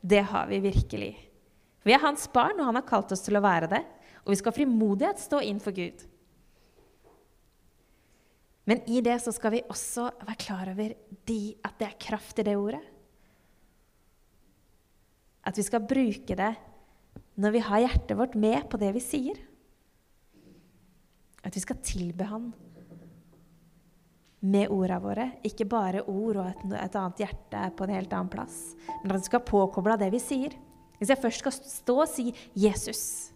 Det 0.00 0.22
har 0.30 0.48
vi 0.48 0.62
virkelig. 0.64 1.12
Vi 1.84 1.94
er 1.94 2.02
hans 2.02 2.28
barn, 2.32 2.60
og 2.60 2.68
han 2.68 2.78
har 2.78 2.86
kalt 2.86 3.12
oss 3.12 3.24
til 3.26 3.36
å 3.38 3.42
være 3.44 3.68
det. 3.70 3.82
Og 4.24 4.32
vi 4.32 4.38
skal 4.38 4.54
frimodighet 4.54 5.20
stå 5.20 5.40
inn 5.44 5.58
for 5.62 5.74
Gud. 5.74 6.04
Men 8.68 8.84
i 8.90 9.00
det 9.00 9.16
så 9.24 9.32
skal 9.32 9.54
vi 9.54 9.64
også 9.64 10.10
være 10.26 10.40
klar 10.44 10.68
over 10.74 10.92
de, 11.28 11.42
at 11.64 11.76
det 11.80 11.86
er 11.88 12.00
kraft 12.04 12.40
i 12.40 12.44
det 12.44 12.56
ordet. 12.60 12.82
At 15.48 15.56
vi 15.56 15.64
skal 15.64 15.86
bruke 15.88 16.36
det 16.36 16.54
når 17.38 17.54
vi 17.54 17.62
har 17.64 17.84
hjertet 17.86 18.18
vårt 18.18 18.34
med 18.36 18.66
på 18.68 18.80
det 18.80 18.90
vi 18.96 19.00
sier. 19.00 19.38
At 21.46 21.54
vi 21.56 21.62
skal 21.64 21.80
tilbe 21.86 22.26
Han. 22.28 22.50
med 24.40 24.70
orda 24.70 25.00
våre. 25.02 25.24
Ikke 25.42 25.64
bare 25.66 26.04
ord 26.06 26.36
og 26.38 26.46
et, 26.46 26.60
et, 26.78 26.94
annet 26.94 27.24
hjerte 27.24 27.62
på 27.74 27.86
en 27.86 27.94
helt 27.94 28.12
annen 28.12 28.30
plass. 28.30 28.76
Men 29.02 29.16
at 29.16 29.24
vi 29.24 29.30
skal 29.30 29.42
påkoble 29.42 29.96
av 29.96 29.98
det 29.98 30.12
vi 30.14 30.20
sier. 30.22 30.54
Hvis 31.00 31.10
jeg 31.10 31.22
først 31.22 31.42
skal 31.42 31.56
stå 31.56 31.96
og 32.04 32.10
si 32.10 32.30
'Jesus', 32.54 33.32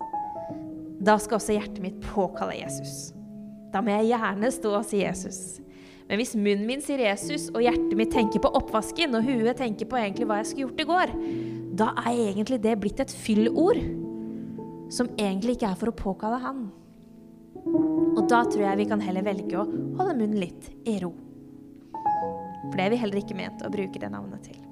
da 1.03 1.17
skal 1.19 1.41
også 1.41 1.57
hjertet 1.57 1.83
mitt 1.83 1.99
påkalle 2.13 2.61
Jesus. 2.61 3.22
Da 3.73 3.81
må 3.81 3.95
jeg 3.95 4.13
gjerne 4.13 4.51
stå 4.53 4.75
og 4.79 4.85
si 4.87 5.03
'Jesus'. 5.03 5.61
Men 6.09 6.19
hvis 6.21 6.35
munnen 6.37 6.67
min 6.69 6.83
sier 6.85 7.01
Jesus, 7.01 7.49
og 7.55 7.63
hjertet 7.65 7.97
mitt 7.97 8.13
tenker 8.13 8.43
på 8.43 8.51
oppvasken, 8.53 9.15
og 9.17 9.25
huet 9.25 9.57
tenker 9.57 9.89
på 9.89 9.97
egentlig 9.97 10.27
hva 10.29 10.43
jeg 10.43 10.51
skulle 10.51 10.67
gjort 10.67 10.83
i 10.83 10.89
går, 10.91 11.13
da 11.79 11.87
er 12.05 12.19
egentlig 12.29 12.59
det 12.61 12.75
blitt 12.83 13.01
et 13.01 13.15
fyllord 13.25 13.81
som 14.93 15.09
egentlig 15.17 15.57
ikke 15.57 15.71
er 15.71 15.79
for 15.81 15.89
å 15.89 15.97
påkalle 15.97 16.43
Han. 16.43 16.67
Og 18.13 18.27
da 18.29 18.43
tror 18.45 18.67
jeg 18.67 18.81
vi 18.83 18.89
kan 18.91 19.01
heller 19.01 19.25
velge 19.25 19.57
å 19.57 19.65
holde 19.65 20.19
munnen 20.19 20.43
litt 20.43 20.69
i 20.85 20.99
ro. 21.01 21.15
For 21.93 22.77
det 22.77 22.85
er 22.85 22.93
vi 22.93 23.01
heller 23.01 23.23
ikke 23.23 23.39
ment 23.39 23.65
å 23.65 23.73
bruke 23.73 24.03
det 24.03 24.13
navnet 24.13 24.51
til. 24.51 24.72